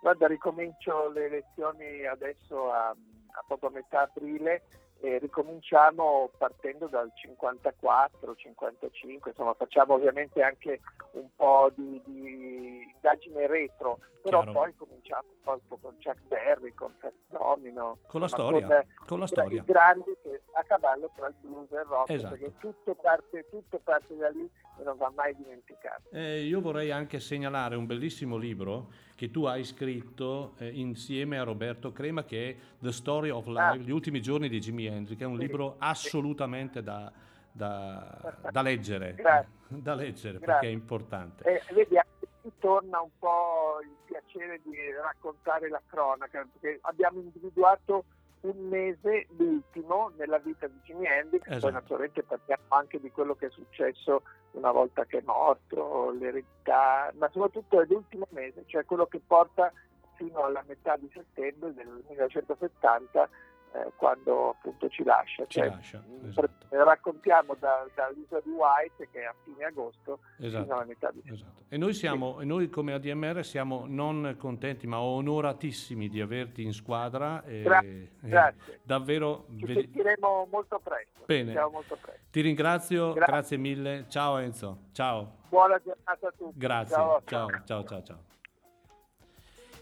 [0.00, 4.62] Guarda, ricomincio le lezioni adesso a, a proprio a metà aprile
[5.04, 10.80] e ricominciamo partendo dal 54, 55, insomma facciamo ovviamente anche
[11.12, 14.52] un po' di, di indagine retro, però Chiaro.
[14.58, 19.18] poi cominciamo un po' con Chuck Berry, con Fats Domino, Con la storia, con, con
[19.18, 19.62] la i storia.
[19.66, 22.36] grandi che a cavallo tra il blues e il rock, Esatto.
[22.36, 24.48] perché tutto parte, tutto parte da lì
[24.78, 26.10] e non va mai dimenticato.
[26.12, 28.86] Eh, io vorrei anche segnalare un bellissimo libro
[29.22, 33.60] che tu hai scritto eh, insieme a Roberto Crema che è The Story of Life,
[33.60, 33.76] Ah.
[33.76, 37.12] gli ultimi giorni di Jimi Hendrix, che è un Sì, libro assolutamente da,
[37.52, 38.18] da-
[38.50, 39.14] da leggere,
[39.68, 41.44] da leggere perché è importante.
[41.44, 47.20] E vedi, anche qui torna un po' il piacere di raccontare la cronaca, perché abbiamo
[47.20, 48.02] individuato
[48.42, 51.60] un mese, l'ultimo, nella vita di Jimi Hendrix, Esatto.
[51.60, 57.12] poi naturalmente parliamo anche di quello che è successo una volta che è morto, l'eredità,
[57.16, 59.72] ma soprattutto è l'ultimo mese, cioè quello che porta
[60.14, 63.28] fino alla metà di settembre del 1970,
[63.74, 65.44] eh, quando appunto ci lascia.
[65.46, 66.48] Ci Cioè, lascia, mh, esatto.
[66.68, 70.72] pre- Raccontiamo da- dall'isola di White, che è a fine agosto, fino Esatto.
[70.72, 71.22] alla metà di.
[71.24, 71.62] Esatto.
[71.68, 76.72] E noi, siamo, e noi come ADMR siamo non contenti ma onoratissimi di averti in
[76.72, 77.42] squadra.
[77.44, 78.80] e- Grazie, e grazie.
[78.82, 81.22] davvero Ci vedi- sentiremo molto presto.
[81.24, 81.54] Bene.
[81.70, 82.20] molto presto.
[82.30, 83.32] ti ringrazio, Grazie.
[83.32, 84.04] grazie mille.
[84.08, 85.40] Ciao Enzo, ciao.
[85.48, 86.58] Buona giornata a tutti.
[86.58, 87.22] Grazie, Ciao.
[87.24, 88.18] ciao, ciao, ciao, ciao.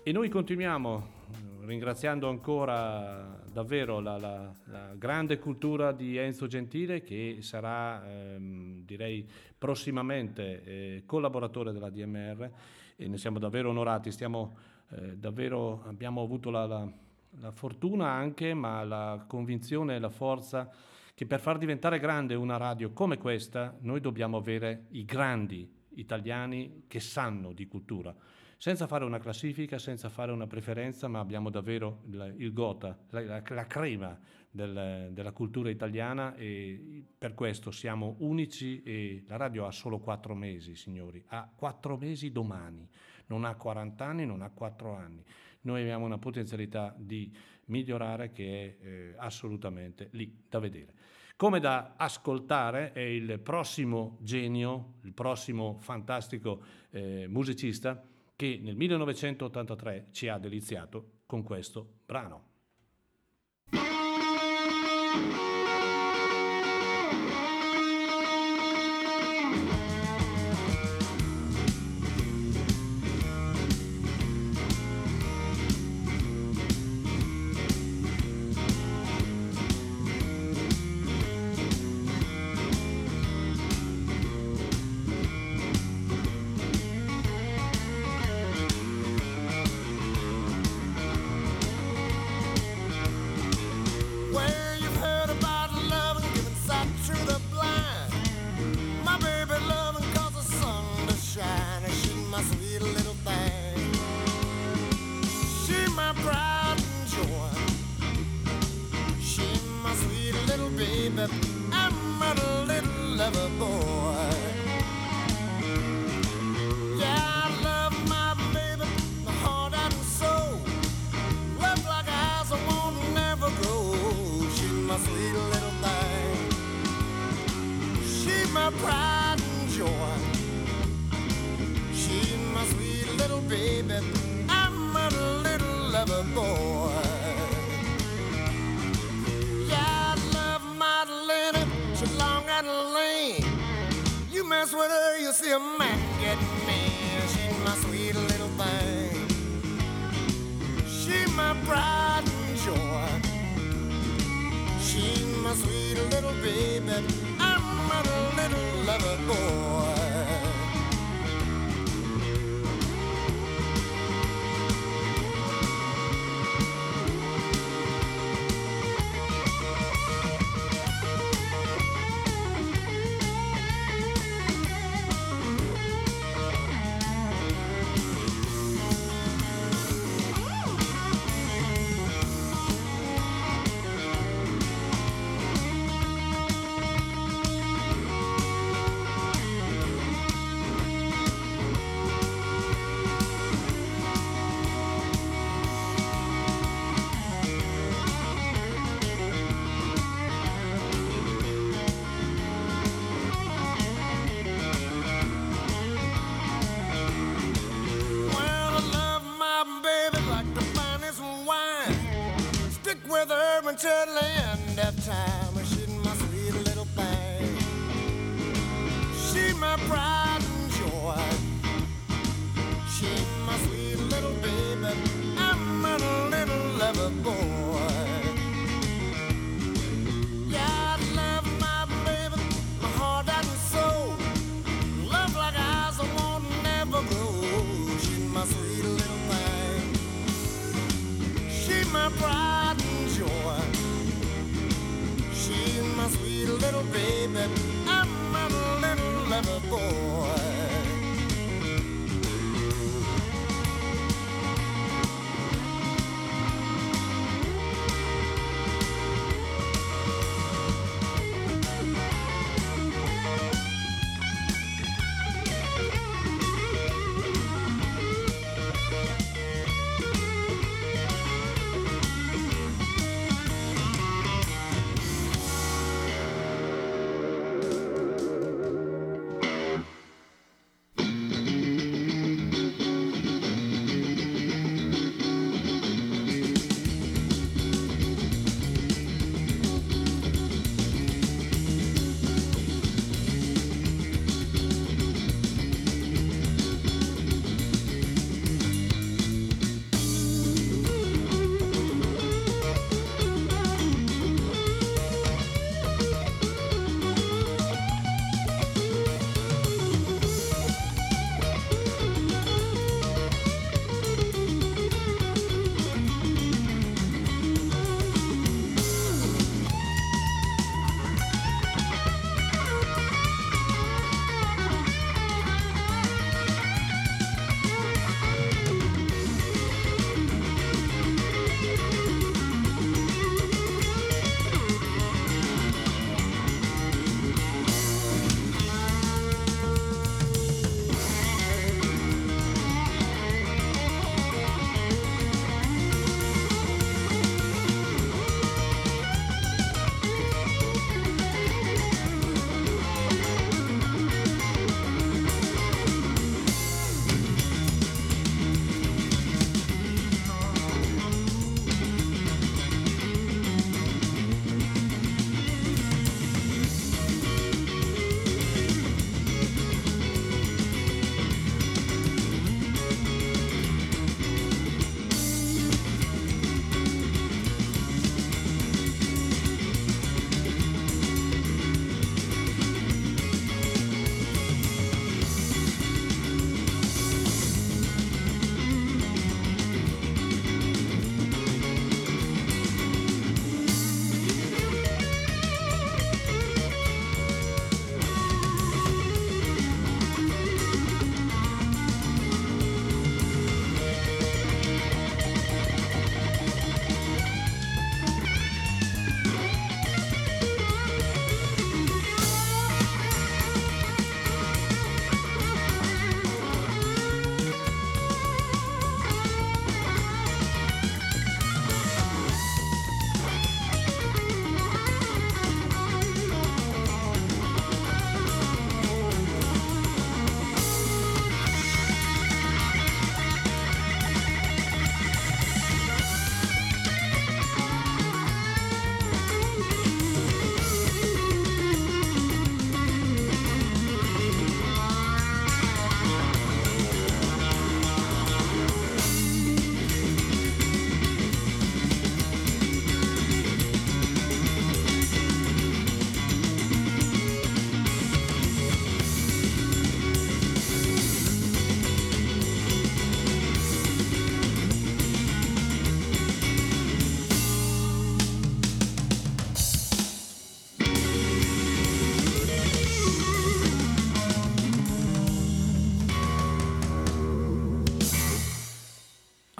[0.03, 1.20] E noi continuiamo eh,
[1.65, 9.29] ringraziando ancora davvero la, la- la grande cultura di Enzo Gentile che sarà, ehm, direi,
[9.57, 12.51] prossimamente eh, collaboratore della DMR
[12.97, 14.11] e ne siamo davvero onorati.
[14.11, 14.57] Stiamo,
[14.91, 16.93] eh, davvero, abbiamo avuto la, la-
[17.39, 20.69] la fortuna anche, ma la convinzione e la forza
[21.15, 26.85] che per far diventare grande una radio come questa noi dobbiamo avere i grandi italiani
[26.89, 28.13] che sanno di cultura,
[28.61, 33.23] senza fare una classifica, senza fare una preferenza, ma abbiamo davvero il, il gota, la,
[33.23, 34.21] la- la crema
[34.51, 40.35] del- della cultura italiana e per questo siamo unici e la radio ha solo quattro
[40.35, 42.87] mesi, signori, ha quattro mesi domani,
[43.29, 45.25] non ha 40 anni, non ha 4 anni.
[45.63, 47.35] Noi abbiamo una potenzialità di
[47.67, 50.93] migliorare che è eh, assolutamente lì da vedere.
[51.35, 58.05] Come da ascoltare è il prossimo genio, il prossimo fantastico eh, musicista
[58.41, 62.49] che nel 1983 ci ha deliziato con questo brano.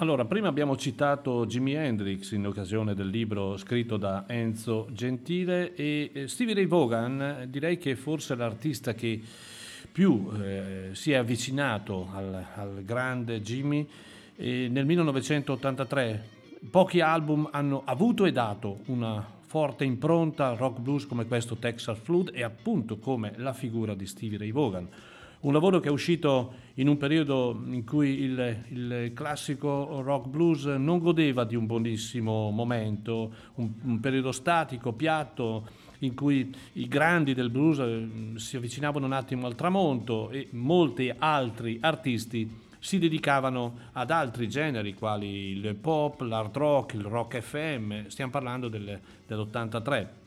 [0.01, 6.09] Allora, prima abbiamo citato Jimi Hendrix in occasione del libro scritto da Enzo Gentile e
[6.11, 9.21] eh, Stevie Ray Vaughan eh, direi che è forse l'artista che
[9.91, 13.87] più eh, si è avvicinato al, al grande Jimmy
[14.37, 16.27] e nel 1983
[16.71, 21.99] pochi album hanno avuto e dato una forte impronta al rock blues come questo Texas
[21.99, 24.89] Flood e appunto come la figura di Stevie Ray Vaughan.
[25.41, 30.65] Un lavoro che è uscito in un periodo in cui il, il classico rock blues
[30.65, 35.67] non godeva di un buonissimo momento, un, un periodo statico, piatto,
[35.99, 41.11] in cui i grandi del blues eh, si avvicinavano un attimo al tramonto e molti
[41.17, 48.07] altri artisti si dedicavano ad altri generi quali il pop, l'hard rock, il rock FM,
[48.07, 50.20] stiamo parlando del, dell'83.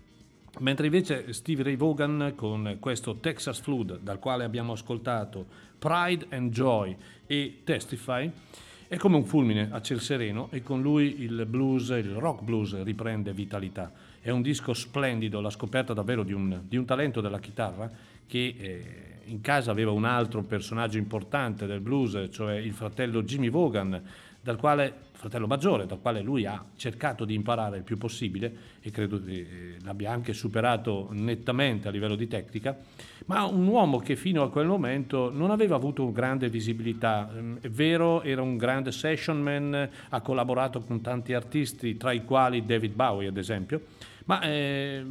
[0.60, 5.44] Mentre invece Steve Ray Vaughan con questo Texas Flood dal quale abbiamo ascoltato
[5.78, 8.30] Pride and Joy e Testify
[8.86, 12.80] è come un fulmine a ciel sereno e con lui il blues, il rock blues
[12.84, 13.90] riprende vitalità.
[14.20, 17.90] È un disco splendido, la scoperta davvero di un, di un talento della chitarra
[18.26, 23.50] che eh, in casa aveva un altro personaggio importante del blues, cioè il fratello Jimmy
[23.50, 24.00] Vaughan,
[24.40, 24.94] dal quale,
[25.24, 29.32] fratello maggiore, dal quale lui ha cercato di imparare il più possibile e credo che
[29.32, 32.76] eh, l'abbia anche superato nettamente a livello di tecnica,
[33.26, 37.30] ma un uomo che fino a quel momento non aveva avuto grande visibilità.
[37.32, 42.22] Mm, è vero, era un grande session man, ha collaborato con tanti artisti, tra i
[42.24, 43.80] quali David Bowie ad esempio,
[44.26, 45.02] ma eh,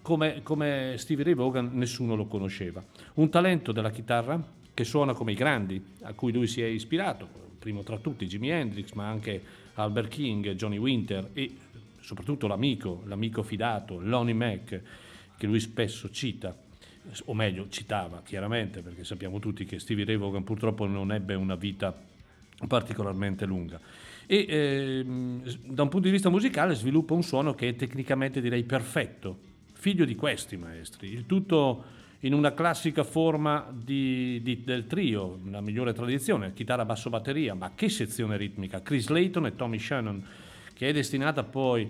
[0.00, 2.82] come, come Stevie Ray Vaughan nessuno lo conosceva.
[3.14, 4.42] Un talento della chitarra
[4.72, 8.50] che suona come i grandi a cui lui si è ispirato, primo tra tutti Jimi
[8.50, 9.42] Hendrix, ma anche
[9.76, 11.50] Albert King, Johnny Winter e
[11.98, 14.82] soprattutto l'amico, l'amico fidato, Lonnie Mac,
[15.38, 16.54] che lui spesso cita,
[17.24, 21.54] o meglio citava chiaramente, perché sappiamo tutti che Stevie Ray Vaughan purtroppo non ebbe una
[21.54, 21.98] vita
[22.68, 23.80] particolarmente lunga.
[24.26, 28.64] E ehm, da un punto di vista musicale sviluppa un suono che è tecnicamente direi
[28.64, 29.38] perfetto,
[29.72, 31.82] figlio di questi maestri, il tutto
[32.24, 37.72] in una classica forma di, di, del trio, la migliore tradizione, chitarra, basso, batteria, ma
[37.74, 40.24] che sezione ritmica, Chris Layton e Tommy Shannon,
[40.72, 41.88] che è destinata poi,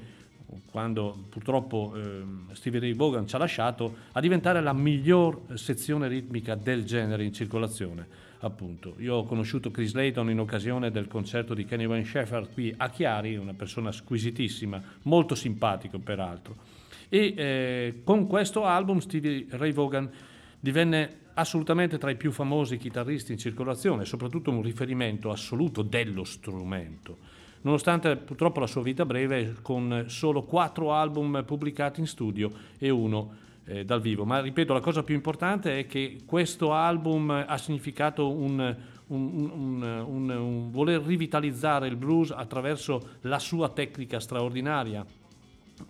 [0.70, 6.56] quando purtroppo eh, Stevie Ray Vaughan ci ha lasciato, a diventare la miglior sezione ritmica
[6.56, 8.96] del genere in circolazione appunto.
[8.98, 12.90] Io ho conosciuto Chris Layton in occasione del concerto di Kenny Wayne Shepherd qui a
[12.90, 16.73] Chiari, una persona squisitissima, molto simpatico peraltro.
[17.14, 20.10] E eh, con questo album Stevie Ray Vaughan
[20.58, 27.18] divenne assolutamente tra i più famosi chitarristi in circolazione, soprattutto un riferimento assoluto dello strumento.
[27.60, 32.50] Nonostante purtroppo la sua vita breve, con solo quattro album pubblicati in studio
[32.80, 33.32] e uno
[33.66, 34.24] eh, dal vivo.
[34.24, 38.76] Ma ripeto, la cosa più importante è che questo album ha significato un,
[39.06, 45.06] un, un, un, voler rivitalizzare il blues attraverso la sua tecnica straordinaria.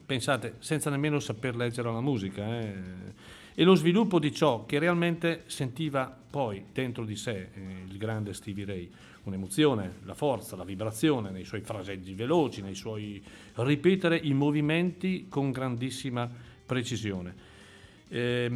[0.06, 2.60] Pensate, senza nemmeno saper leggere la musica.
[2.60, 2.74] Eh.
[3.56, 8.34] E lo sviluppo di ciò che realmente sentiva poi dentro di sé eh, il grande
[8.34, 8.90] Stevie Ray.
[9.24, 13.22] Un'emozione, la forza, la vibrazione nei suoi fraseggi veloci, nei suoi
[13.54, 16.28] ripetere i movimenti con grandissima
[16.66, 17.34] precisione.
[18.08, 18.50] Eh,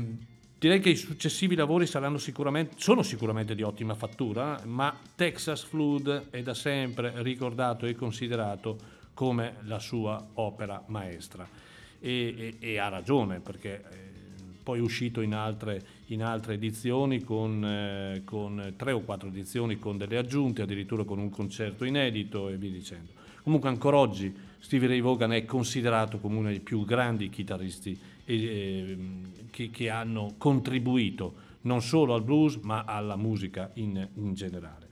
[0.58, 1.86] direi che i successivi lavori
[2.16, 8.97] sicuramente, sono sicuramente di ottima fattura, ma Texas Flood è da sempre ricordato e considerato
[9.18, 11.44] come la sua opera maestra.
[11.98, 13.96] E, e, e ha ragione, perché eh,
[14.62, 19.76] poi è uscito in altre, in altre edizioni, con, eh, con, tre o quattro edizioni
[19.76, 23.10] con delle aggiunte, addirittura con un concerto inedito e via dicendo.
[23.42, 28.96] Comunque ancora oggi Stevie Ray Vaughan è considerato come uno dei più grandi chitarristi eh,
[29.50, 34.86] che, che, hanno contribuito non solo al blues ma alla musica in, in generale.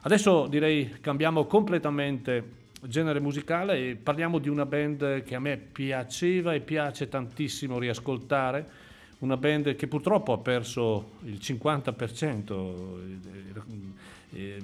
[0.00, 6.54] Adesso direi cambiamo completamente genere musicale e parliamo di una band che a me piaceva
[6.54, 8.86] e piace tantissimo riascoltare,
[9.18, 12.78] una band che purtroppo ha perso il 50%,
[14.32, 14.62] eh,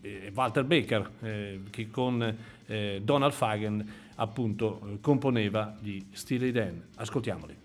[0.00, 2.36] eh, Walter Baker, eh, che con
[2.66, 6.82] eh, Donald Fagen appunto eh, componeva gli Steely Dan.
[6.96, 7.61] Ascoltiamoli.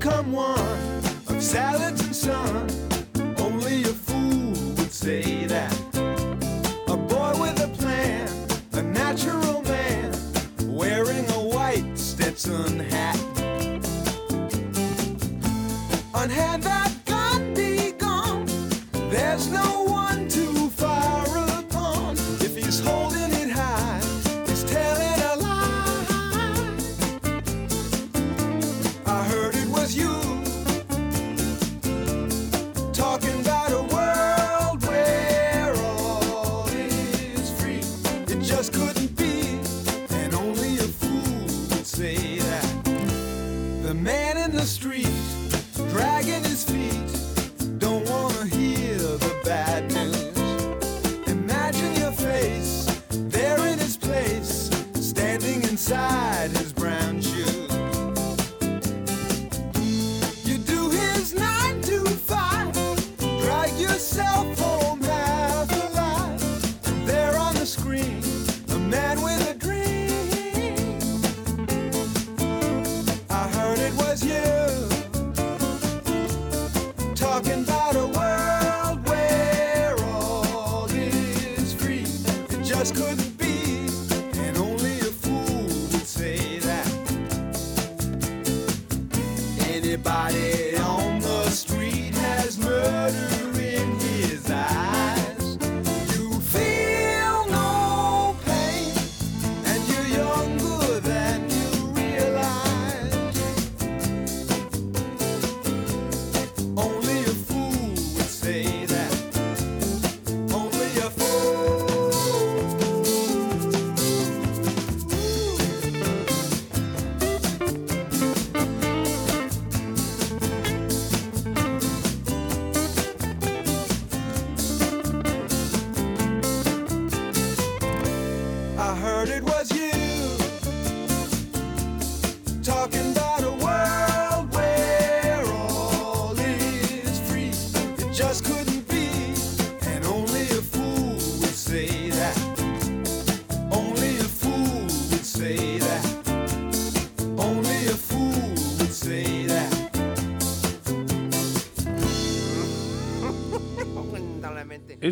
[0.00, 2.70] Become one of salads and sun.
[3.38, 5.74] Only a fool would say that.
[6.88, 8.28] A boy with a plan,
[8.72, 10.12] a natural man,
[10.66, 13.18] wearing a white Stetson hat.
[16.14, 16.69] Unhand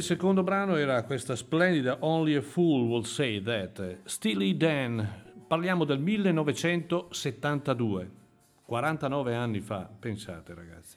[0.09, 3.99] secondo brano era questa splendida Only a Fool Will Say That.
[4.05, 5.07] Steely Dan,
[5.47, 8.11] parliamo del 1972,
[8.65, 10.97] 49 anni fa, pensate ragazzi.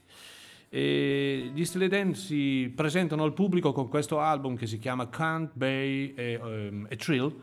[0.69, 5.51] E gli Steely Dan si presentano al pubblico con questo album che si chiama Can't
[5.55, 7.35] Bay e, ehm, e Trill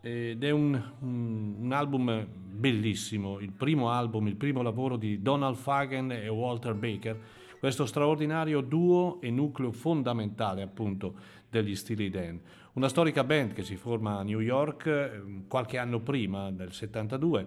[0.00, 5.54] ed è un, un- un album bellissimo, il primo album, il primo lavoro di Donald
[5.54, 7.16] Fagen e Walter Baker,
[7.64, 11.14] questo straordinario duo e nucleo fondamentale appunto
[11.48, 12.38] degli Steely Dan.
[12.74, 17.46] Una storica band che si forma a New York eh, qualche anno prima, del 72,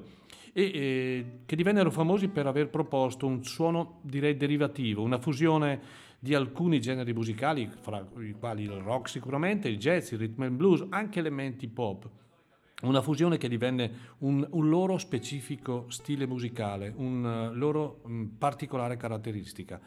[0.53, 5.80] e che divennero famosi per aver proposto un suono direi derivativo, una fusione
[6.18, 10.57] di alcuni generi musicali, fra i quali il rock sicuramente, il jazz, il rhythm and
[10.57, 12.10] blues, anche elementi pop.
[12.81, 18.02] Una fusione che divenne un, un loro specifico stile musicale, un eh, loro
[18.35, 19.80] particolare caratteristica.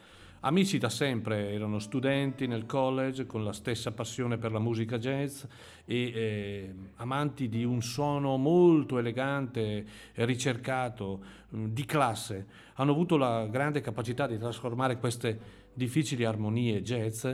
[0.42, 5.44] Amici da sempre, erano studenti nel college con la stessa passione per la musica jazz
[5.84, 9.84] e eh, amanti di un suono molto elegante,
[10.14, 11.22] ricercato,
[11.54, 12.46] mm, di classe.
[12.76, 15.38] Hanno avuto la grande capacità di trasformare queste
[15.74, 17.26] difficili armonie jazz,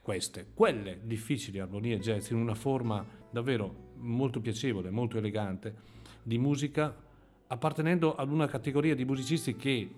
[0.00, 5.74] queste, quelle difficili armonie jazz in una forma davvero molto piacevole, molto elegante
[6.22, 6.94] di musica,
[7.48, 9.90] appartenendo ad una categoria di musicisti che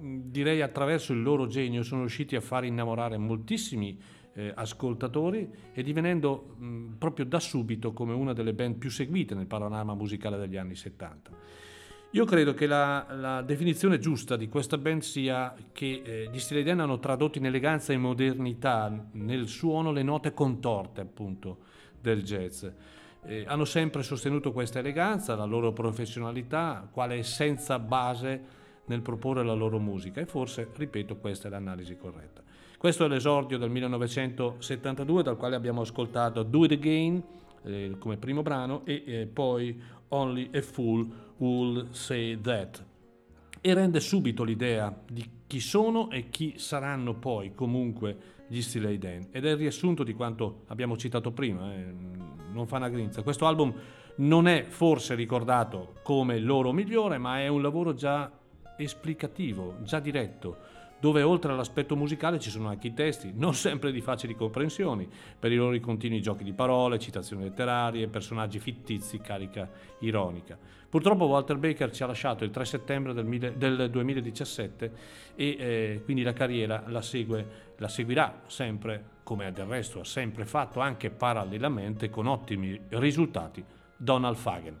[0.00, 3.98] direi attraverso il loro genio sono riusciti a far innamorare moltissimi
[4.34, 9.46] eh, ascoltatori e divenendo mh, proprio da subito come una delle band più seguite nel
[9.46, 11.30] panorama musicale degli anni 70.
[12.12, 16.62] Io credo che la, la definizione giusta di questa band sia che eh, gli Steely
[16.62, 21.58] Dan hanno tradotto in eleganza e modernità nel suono le note contorte appunto
[22.00, 22.64] del jazz.
[23.24, 28.57] Eh, hanno sempre sostenuto questa eleganza, la loro professionalità, quale essenza base
[28.88, 32.42] nel proporre la loro musica e forse, ripeto, questa è l'analisi corretta.
[32.76, 37.22] Questo è l'esordio del 1972 dal quale abbiamo ascoltato Do It Again
[37.64, 41.08] eh, come primo brano e eh, poi Only a Fool
[41.38, 42.84] Will Say That
[43.60, 49.28] e rende subito l'idea di chi sono e chi saranno poi comunque gli Steely Dan
[49.30, 51.92] ed è il riassunto di quanto abbiamo citato prima, eh,
[52.52, 53.22] non fa una grinza.
[53.22, 53.74] Questo album
[54.16, 58.30] non è forse ricordato come il loro migliore, ma è un lavoro già
[58.78, 64.00] esplicativo, già diretto, dove oltre all'aspetto musicale ci sono anche i testi, non sempre di
[64.00, 70.58] facili comprensioni, per i loro continui giochi di parole, citazioni letterarie, personaggi fittizi, carica ironica.
[70.88, 74.92] Purtroppo Walter Baker ci ha lasciato il 3 settembre del, del 2017
[75.34, 80.46] e eh, quindi la carriera la, segue, la seguirà sempre, come del resto ha sempre
[80.46, 83.62] fatto, anche parallelamente con ottimi risultati,
[83.96, 84.80] Donald Fagen.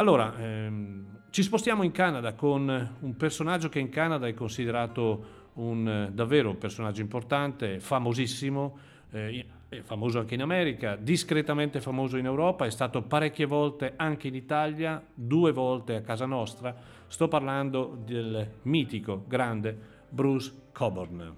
[0.00, 5.88] Allora, ehm, ci spostiamo in Canada con un personaggio che in Canada è considerato un,
[5.88, 8.78] eh, davvero un personaggio importante, famosissimo,
[9.10, 9.44] eh,
[9.82, 15.04] famoso anche in America, discretamente famoso in Europa, è stato parecchie volte anche in Italia,
[15.12, 16.72] due volte a casa nostra.
[17.08, 19.76] Sto parlando del mitico, grande
[20.08, 21.34] Bruce Coburn.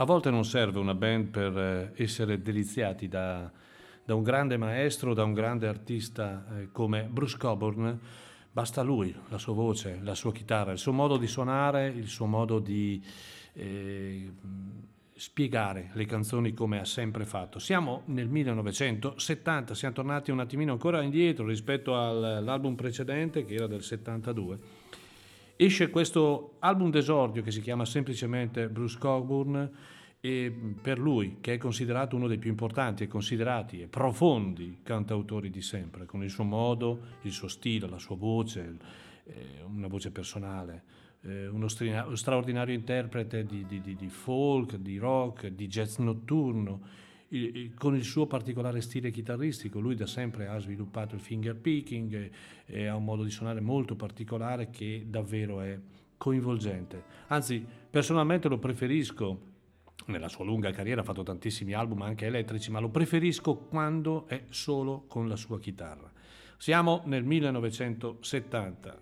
[0.00, 3.52] A volte non serve una band per eh, essere deliziati da,
[4.02, 8.00] da un grande maestro, da un grande artista eh, come Bruce Coburn.
[8.50, 12.24] Basta lui, la sua voce, la sua chitarra, il suo modo di suonare, il suo
[12.24, 13.04] modo di
[13.52, 14.32] eh,
[15.12, 17.58] spiegare le canzoni come ha sempre fatto.
[17.58, 23.66] Siamo nel 1970, siamo tornati un attimino ancora indietro rispetto al- all'album precedente che era
[23.66, 24.58] del 72
[25.64, 29.70] esce questo album d'esordio che si chiama semplicemente Bruce Coburn
[30.18, 35.50] e per lui che è considerato uno dei più importanti e considerati e profondi cantautori
[35.50, 38.76] di sempre con il suo modo, il suo stile, la sua voce,
[39.24, 40.82] eh, una voce personale
[41.22, 45.98] eh, uno stra- uno straordinario interprete di, di- di- di folk, di rock, di jazz
[45.98, 46.80] notturno
[47.76, 52.30] con il suo particolare stile chitarristico, lui da sempre ha sviluppato il finger picking e,
[52.66, 55.78] e ha un modo di suonare molto particolare che davvero è
[56.16, 57.04] coinvolgente.
[57.28, 59.48] Anzi, personalmente lo preferisco,
[60.06, 64.44] nella sua lunga carriera ha fatto tantissimi album anche elettrici, ma lo preferisco quando è
[64.48, 66.10] solo con la sua chitarra.
[66.56, 69.00] Siamo nel 1970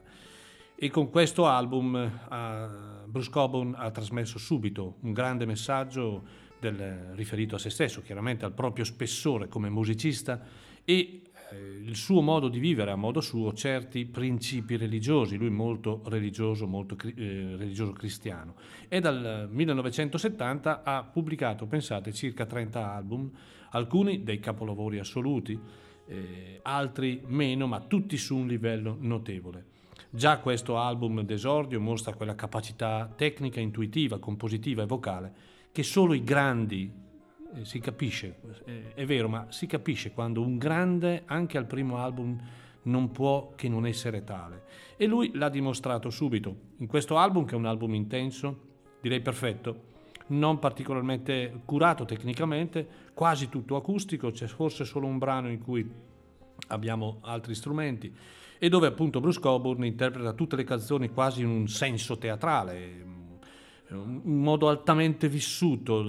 [0.77, 2.69] e con questo album eh,
[3.07, 8.53] Bruce Coburn ha trasmesso subito un grande messaggio del- riferito a se stesso, chiaramente al
[8.53, 10.43] proprio spessore come musicista
[10.85, 16.03] e eh, il suo modo di vivere a modo suo certi principi religiosi, lui molto
[16.07, 18.55] religioso, molto eh, religioso cristiano.
[18.89, 23.31] E dal 1970 ha pubblicato, pensate, circa 30 album,
[23.71, 25.59] alcuni dei capolavori assoluti,
[26.07, 29.77] eh, altri meno, ma tutti su un livello notevole.
[30.11, 35.33] Già questo album d'esordio mostra quella capacità tecnica, intuitiva, compositiva e vocale
[35.73, 36.93] che solo i grandi
[37.55, 41.99] eh, si capisce, eh, è vero, ma si capisce quando un grande anche al primo
[41.99, 42.39] album
[42.83, 44.65] non può che non essere tale.
[44.97, 48.61] E lui l'ha dimostrato subito in questo album che è un album intenso,
[49.01, 49.87] direi perfetto,
[50.29, 55.89] non particolarmente curato tecnicamente, quasi tutto acustico, c'è forse solo un brano in cui
[56.69, 58.13] abbiamo altri strumenti
[58.59, 63.05] e dove appunto Bruce Coburn interpreta tutte le canzoni quasi in un senso teatrale,
[63.91, 66.05] un modo altamente vissuto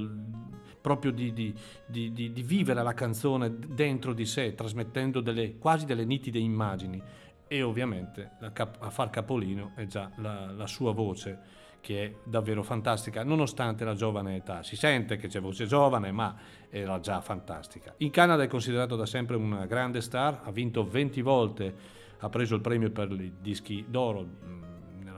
[0.82, 1.54] proprio di, di-
[1.86, 7.02] di- di- vivere la canzone dentro di sé, trasmettendo delle, quasi delle nitide immagini
[7.48, 12.62] e ovviamente cap- a far capolino è già la, la sua voce che è davvero
[12.62, 14.64] fantastica nonostante la giovane età.
[14.64, 16.36] Si sente che c'è voce giovane ma
[16.70, 17.94] era già fantastica.
[17.98, 21.76] In Canada è considerato da sempre una grande star, ha vinto 20 volte,
[22.20, 24.68] ha preso il premio per i dischi d'oro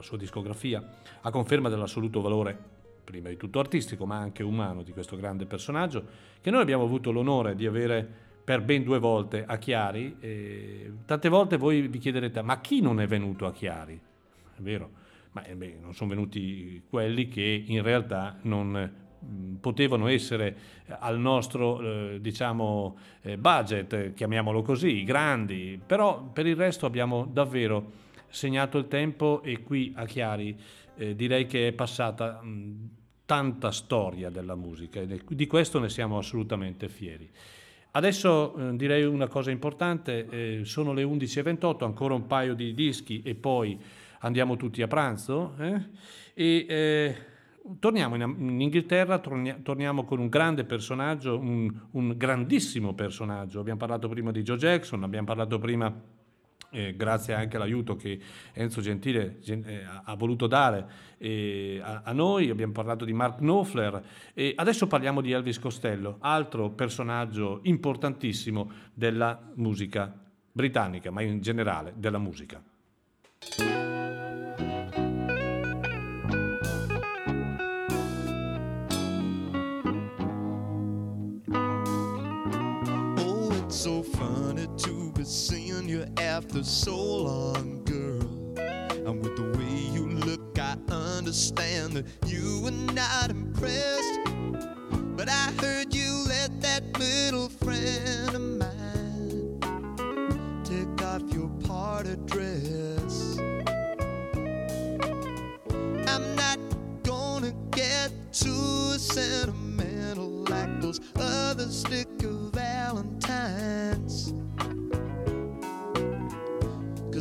[0.01, 0.83] mh, nella sua discografia,
[1.21, 6.05] a conferma dell'assoluto valore prima di tutto artistico ma anche umano di questo grande personaggio
[6.39, 8.07] che noi abbiamo avuto l'onore di avere
[8.43, 10.17] per ben due volte a Chiari.
[10.19, 13.99] e tante volte voi vi chiederete ma chi non è venuto a Chiari?
[14.55, 14.89] È vero,
[15.31, 18.99] ma eh, beh, non sono venuti quelli che in realtà non
[19.59, 22.97] potevano essere eh, al nostro eh, diciamo
[23.37, 29.93] budget, chiamiamolo così, grandi, però per il resto abbiamo davvero segnato il tempo e qui
[29.95, 30.57] a Chiari
[30.95, 32.89] eh, direi che è passata mh,
[33.25, 37.29] tanta storia della musica e di questo ne siamo assolutamente fieri.
[37.91, 43.21] Adesso eh, direi una cosa importante, eh, sono le 11.28, ancora un paio di dischi
[43.21, 43.77] e poi
[44.19, 45.55] andiamo tutti a pranzo.
[45.59, 45.81] eh?
[46.33, 47.15] E eh,
[47.79, 53.59] torniamo in, in Inghilterra, tornia- torniamo con un grande personaggio, un, un grandissimo personaggio.
[53.59, 55.93] Abbiamo parlato prima di Joe Jackson, abbiamo parlato prima
[56.71, 58.19] eh, grazie anche all'aiuto che
[58.53, 63.37] Enzo Gentile gen- eh, ha- voluto dare eh, a, a noi, abbiamo parlato di Mark
[63.37, 64.03] Knopfler
[64.33, 70.13] e adesso parliamo di Elvis Costello, altro personaggio importantissimo della musica
[70.51, 72.61] britannica, ma in generale della musica.
[85.81, 88.21] turn you after so long, girl.
[89.07, 94.19] And with the way you look, I understand that you were not impressed.
[95.15, 99.59] But I heard you let that little friend of mine
[100.63, 103.37] take off your party dress.
[106.07, 106.59] I'm not
[107.03, 112.50] gonna get too sentimental like those other stickers.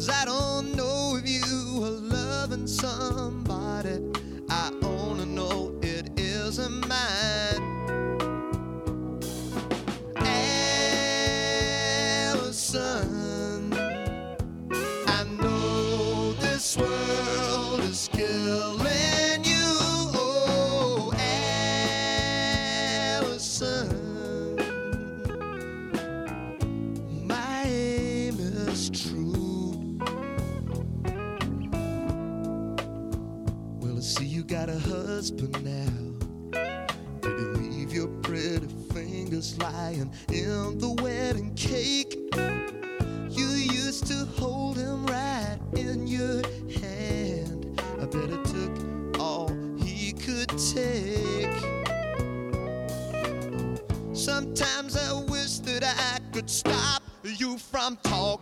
[0.00, 3.29] Cause I don't know if you are loving some.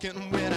[0.01, 0.48] walking with.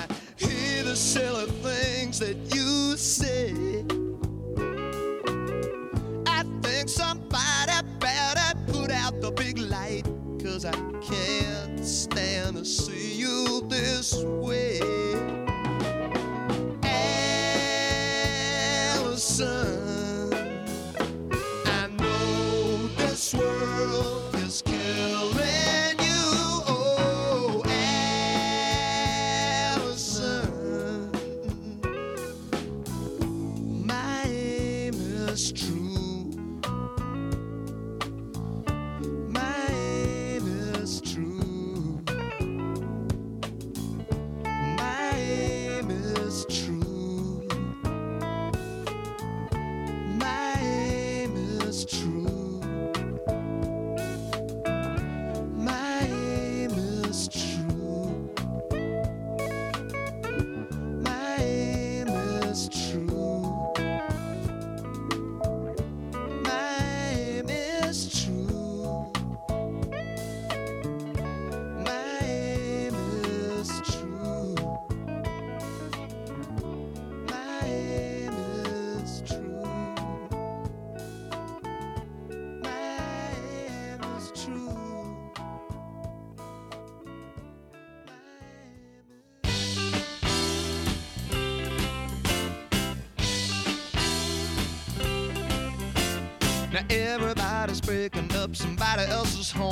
[97.74, 99.71] somebody's breaking up somebody else's home.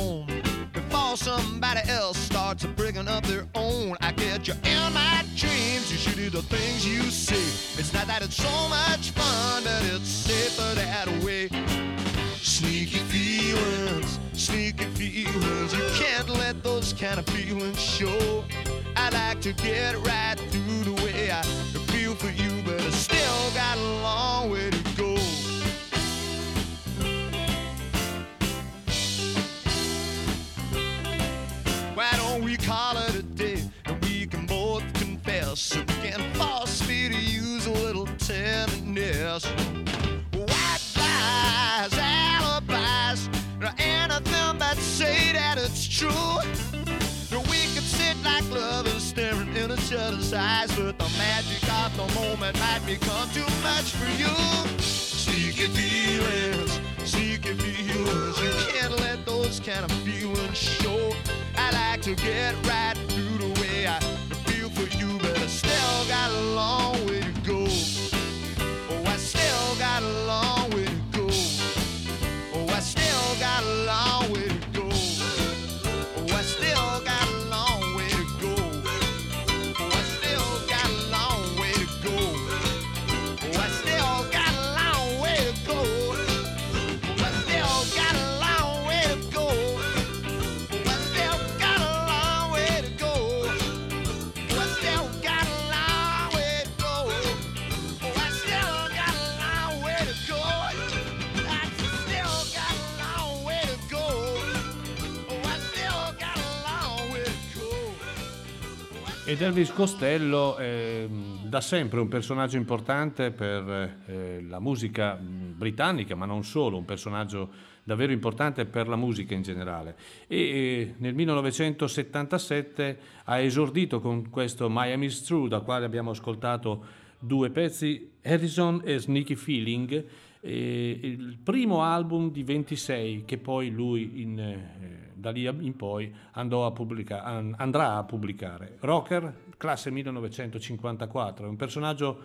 [109.42, 111.08] Elvis Costello è
[111.44, 116.84] da sempre un personaggio importante per eh, la musica mh, britannica, ma non solo, un
[116.84, 117.50] personaggio
[117.84, 119.96] davvero importante per la musica in generale.
[120.28, 126.86] E eh, nel 1977 ha esordito con questo Miami's True, da quale abbiamo ascoltato
[127.18, 130.06] due pezzi, Harrison e Sneaky Feeling,
[130.42, 136.14] eh, il primo album di 26 che poi lui in, eh, da lì in poi
[136.32, 138.78] a pubblica- an- andrà a pubblicare.
[138.80, 142.24] Rocker, classe 1954, è un personaggio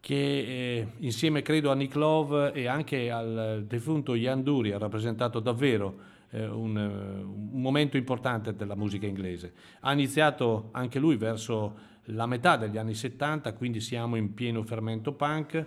[0.00, 5.38] che eh, insieme credo a Nick Love e anche al defunto Ian Dury ha rappresentato
[5.38, 9.54] davvero eh, un, un momento importante della musica inglese.
[9.80, 15.12] Ha iniziato anche lui verso la metà degli anni 70, quindi siamo in pieno fermento
[15.12, 15.66] punk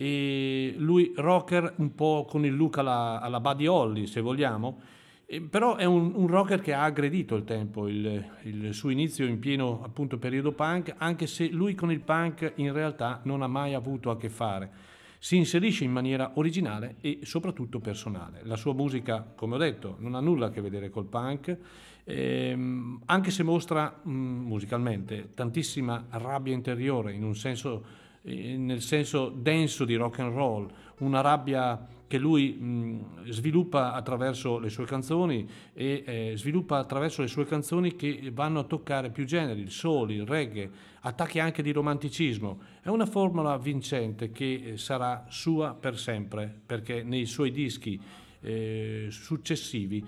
[0.00, 4.80] e lui rocker un po' con il look alla, alla Buddy Holly se vogliamo,
[5.26, 9.26] eh, però è un, un rocker che ha aggredito il tempo, il, il suo inizio
[9.26, 13.46] in pieno appunto periodo punk, anche se lui con il punk in realtà non ha
[13.46, 14.70] mai avuto a che fare.
[15.18, 18.40] Si inserisce in maniera originale e soprattutto personale.
[18.44, 21.58] La sua musica, come ho detto, non ha nulla a che vedere col punk,
[22.04, 29.84] ehm, anche se mostra mh, musicalmente tantissima rabbia interiore in un senso nel senso denso
[29.84, 36.32] di rock and roll, una rabbia che lui sviluppa attraverso le sue canzoni e eh,
[36.34, 40.68] sviluppa attraverso le sue canzoni che vanno a toccare più generi, il soul, il reggae,
[41.02, 42.62] attacchi anche di romanticismo.
[42.82, 48.00] È una formula vincente che eh, sarà sua per sempre, perché nei suoi dischi
[48.40, 50.04] eh, successivi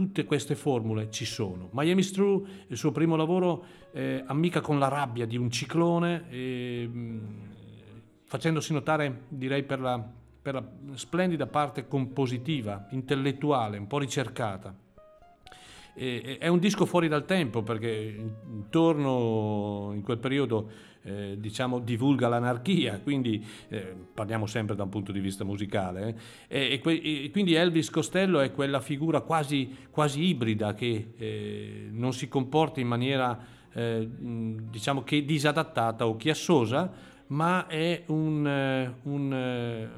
[0.00, 1.68] tutte queste formule ci sono.
[1.72, 3.62] Miami's True, il suo primo lavoro,
[3.92, 6.90] eh, amica con la rabbia di un ciclone, eh,
[8.24, 10.02] facendosi notare, direi, per la,
[10.40, 10.64] per la
[10.94, 14.74] splendida parte compositiva, intellettuale, un po' ricercata.
[15.92, 20.70] E- è un disco fuori dal tempo perché intorno in quel periodo
[21.02, 26.18] eh, diciamo divulga l'anarchia, quindi eh, parliamo sempre da un punto di vista musicale.
[26.48, 31.88] eh, e, que- e quindi Elvis Costello è quella figura quasi, quasi ibrida che eh,
[31.90, 33.38] non si comporta in maniera
[33.72, 34.08] eh,
[34.70, 36.92] diciamo che disadattata o chiassosa,
[37.28, 39.88] ma è un, un-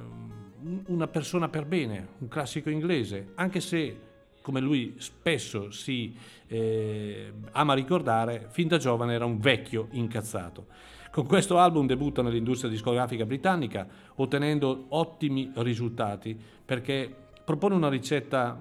[0.87, 3.97] una persona per bene, un classico inglese, anche se
[4.43, 6.15] come lui spesso si
[6.49, 10.67] eh, ama ricordare, fin da giovane era un vecchio incazzato.
[11.13, 16.35] Con questo album debutta nell'industria discografica britannica, ottenendo ottimi risultati,
[16.65, 17.15] perché
[17.45, 18.59] propone una ricetta,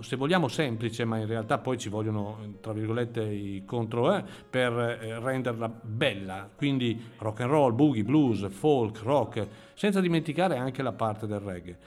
[0.00, 4.72] se vogliamo semplice, ma in realtà poi ci vogliono, tra virgolette, i contro eh, per
[4.72, 10.92] eh, renderla bella, quindi rock and roll, boogie, blues, folk, rock, senza dimenticare anche la
[10.92, 11.78] parte del reggae.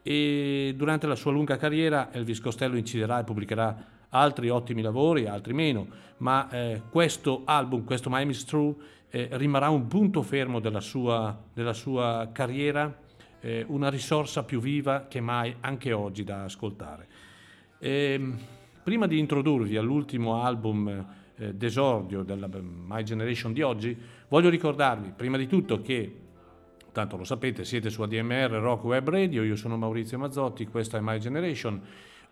[0.00, 5.52] E durante la sua lunga carriera Elvis Costello inciderà e pubblicherà altri ottimi lavori, altri
[5.52, 5.86] meno,
[6.18, 8.74] ma eh, questo album, questo Miami's True,
[9.10, 12.96] eh, rimarrà un punto fermo della sua, della sua carriera,
[13.40, 17.06] eh, una risorsa più viva che mai anche oggi da ascoltare.
[17.78, 18.38] Ehm,
[18.82, 21.06] prima di introdurvi all'ultimo album
[21.36, 23.96] eh, d'esordio della My Generation di oggi,
[24.28, 26.14] voglio ricordarvi prima di tutto che
[26.92, 31.00] Tanto lo sapete, siete su ADMR Rock Web Radio, io sono Maurizio Mazzotti, questa è
[31.00, 31.80] My Generation.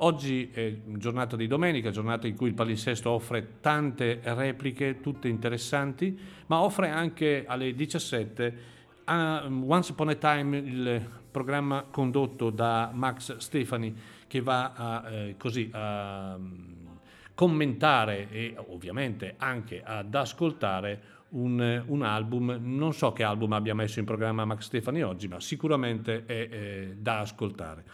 [0.00, 6.16] Oggi è giornata di domenica, giornata in cui il palinsesto offre tante repliche, tutte interessanti,
[6.46, 8.76] ma offre anche alle 17
[9.06, 13.92] a Once Upon a Time, il programma condotto da Max Stefani,
[14.28, 16.86] che va a, eh, così, a mm,
[17.34, 23.98] commentare e ovviamente anche ad ascoltare un, un album, non so che album abbia messo
[23.98, 27.84] in programma Max Stefani oggi, ma sicuramente è eh, da ascoltare.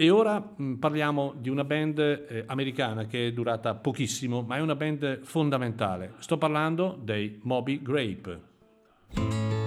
[0.00, 4.60] E ora mh, parliamo di una band eh, americana che è durata pochissimo, ma è
[4.60, 6.12] una band fondamentale.
[6.18, 9.57] Sto parlando dei Moby Grape.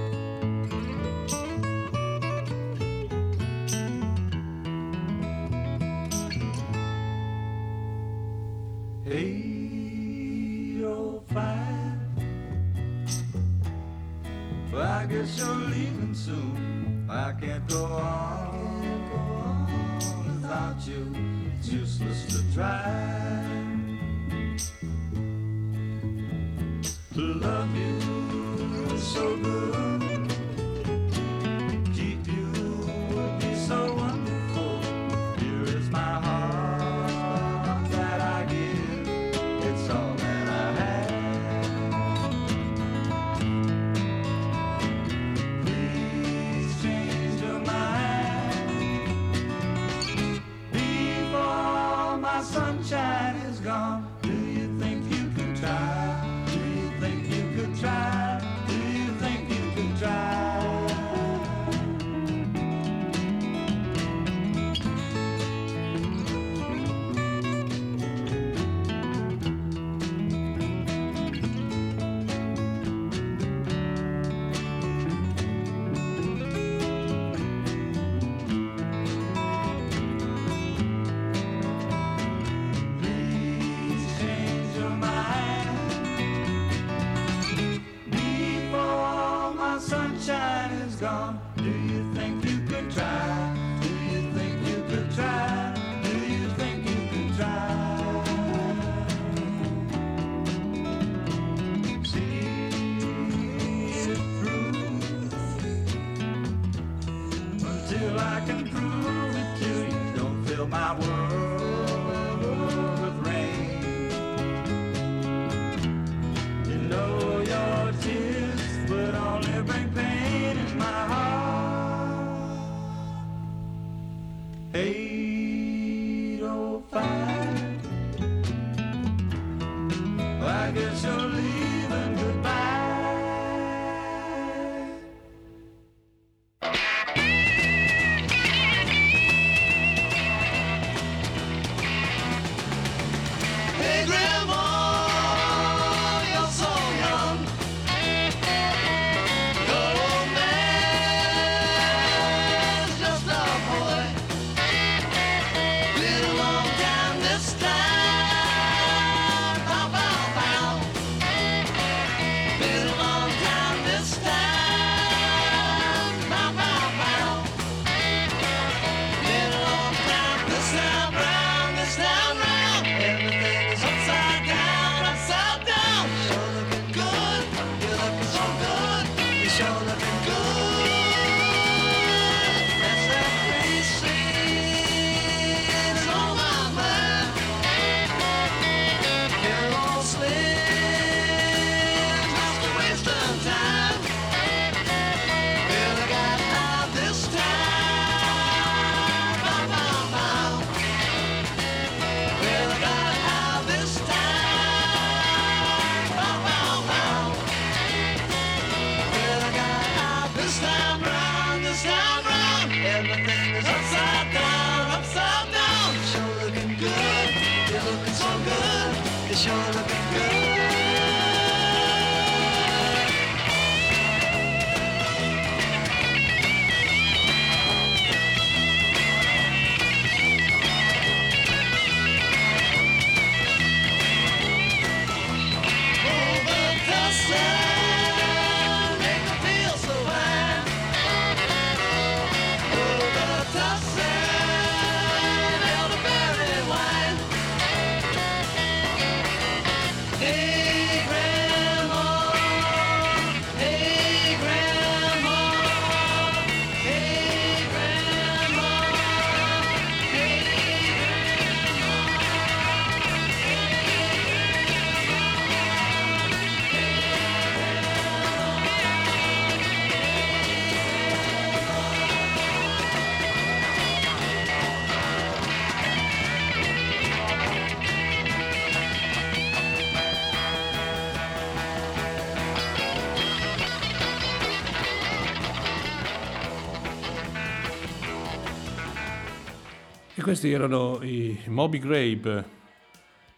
[290.21, 292.45] E questi erano i Moby Grape.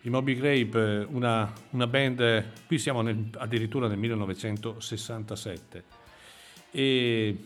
[0.02, 5.84] I Moby Grape, una, una band, qui siamo nel- addirittura nel 1967.
[6.72, 7.38] E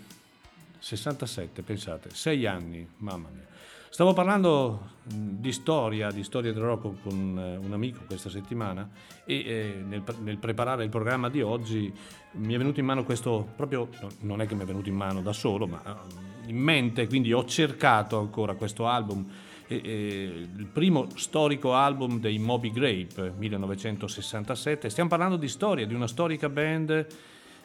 [0.80, 3.46] 67, pensate, sei anni, mamma mia.
[3.92, 8.90] Stavo parlando di storia, di storia del rock con eh, un amico questa settimana
[9.24, 11.94] e eh, nel, nel preparare il programma di oggi
[12.32, 14.96] mi è venuto in mano questo, proprio, no, non è che mi è venuto in
[14.96, 19.26] mano da solo, ma eh, in mente, quindi ho cercato ancora questo album,
[19.68, 24.90] e- e il primo storico album dei Moby Grape, 1967.
[24.90, 27.08] Stiamo parlando di storia, di una storica band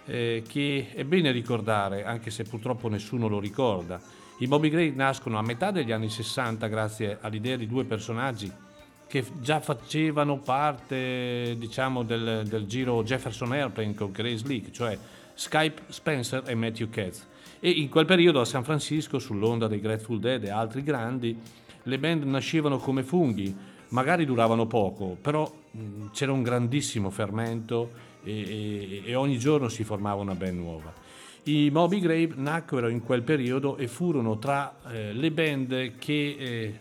[0.04, 4.00] eh, che è bene ricordare, anche se purtroppo nessuno lo ricorda.
[4.38, 8.50] I Moby Grape nascono a metà degli anni 60 grazie all'idea di due personaggi
[9.06, 14.98] che già facevano parte, diciamo, del, del giro Jefferson Airplane con Grace Leak, cioè
[15.34, 17.28] Skype Spencer e Matthew Katz.
[17.64, 21.38] E in quel periodo a San Francisco, sull'onda dei Grateful Dead e altri grandi,
[21.84, 23.54] le band nascevano come funghi,
[23.90, 27.90] magari duravano poco, però mh, c'era un grandissimo fermento
[28.24, 30.92] e, e- e ogni giorno si formava una band nuova.
[31.44, 36.74] I Moby Grape nacquero in quel periodo e furono tra eh, le band che eh,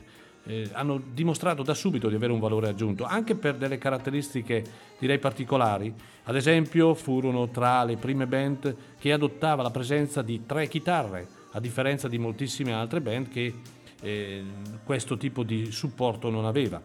[0.45, 4.63] eh, hanno dimostrato da subito di avere un valore aggiunto, anche per delle caratteristiche
[5.01, 5.91] direi particolari.
[6.25, 11.59] Ad esempio furono tra le prime band che adottava la presenza di tre chitarre, a
[11.59, 13.53] differenza di moltissime altre band che
[14.01, 14.43] eh,
[14.83, 16.79] questo tipo di supporto non aveva.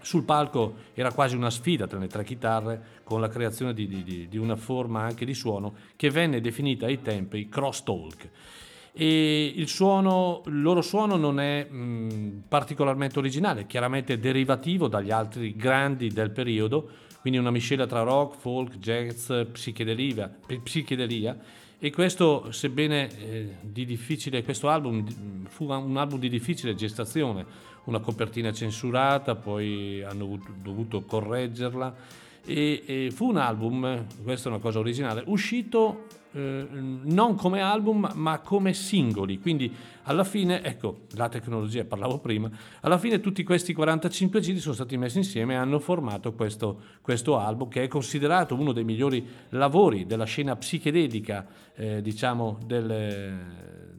[0.00, 4.28] sul palco era quasi una sfida tra le tre chitarre con la creazione di, di-
[4.28, 8.28] di- una forma anche di suono che venne definita ai tempi crosstalk.
[8.92, 15.54] E il, suono, il loro suono non è mh, particolarmente originale, chiaramente derivativo dagli altri
[15.54, 16.88] grandi del periodo,
[17.26, 20.32] quindi una miscela tra rock, folk, jazz, psichedelia,
[20.62, 21.36] psichedelia.
[21.76, 25.04] E questo, sebbene eh, di difficile, questo album
[25.48, 27.44] fu un album di difficile gestazione,
[27.86, 31.96] una copertina censurata, poi hanno dovuto correggerla.
[32.44, 36.04] E, e fu un album, questa è una cosa originale, uscito
[36.36, 42.50] eh, non come album ma come singoli, quindi alla fine, ecco, la tecnologia, parlavo prima,
[42.82, 47.38] alla fine tutti questi 45 giri sono stati messi insieme e hanno formato questo, questo
[47.38, 52.86] album che è considerato uno dei migliori lavori della scena psichedelica, eh, diciamo, del,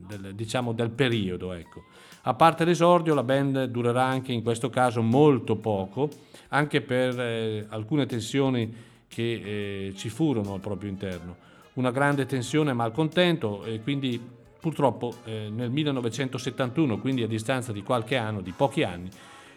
[0.06, 1.54] del- diciamo, del periodo.
[1.54, 1.86] Ecco.
[2.22, 6.10] A parte l'esordio, la band durerà anche in questo caso molto poco,
[6.50, 8.72] anche per eh, alcune tensioni
[9.08, 11.46] che eh, ci furono al proprio interno.
[11.78, 14.20] Una grande tensione e malcontento e quindi
[14.60, 19.10] purtroppo eh, nel 1971, quindi a distanza di qualche anno, di pochi anni,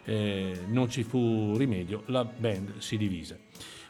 [0.04, 3.40] eh, non ci fu rimedio, la band si divise.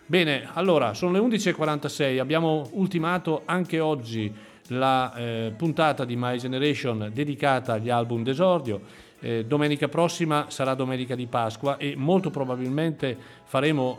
[0.06, 4.32] Bene, allora sono le 11.46, abbiamo ultimato anche oggi
[4.68, 9.08] la eh, puntata di My Generation dedicata agli album d'esordio.
[9.18, 13.98] Eh, domenica prossima sarà domenica di Pasqua e molto probabilmente faremo,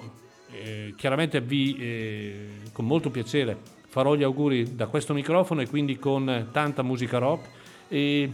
[0.52, 6.00] eh, chiaramente vi, eh, con molto piacere, farò gli auguri da questo microfono e quindi
[6.00, 7.50] con tanta musica rock.
[7.90, 8.32] E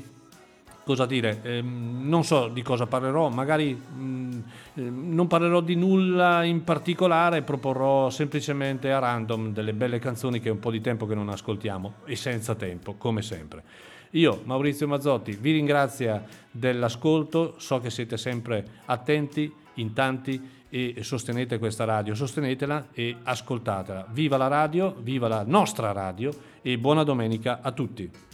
[0.83, 4.31] cosa dire, ehm, non so di cosa parlerò, magari mm,
[4.75, 10.49] ehm, non parlerò di nulla in particolare, proporrò semplicemente a random delle belle canzoni che
[10.49, 13.63] è un po' di tempo che non ascoltiamo e senza tempo, come sempre.
[14.11, 16.21] Io, Maurizio Mazzotti, vi ringrazio
[16.51, 20.41] dell'ascolto, so che siete sempre attenti, in tanti
[20.85, 24.07] e sostenete questa radio, sostenetela e ascoltatela.
[24.11, 26.31] Viva la radio, viva la nostra radio
[26.61, 28.26] e buona domenica a tutti.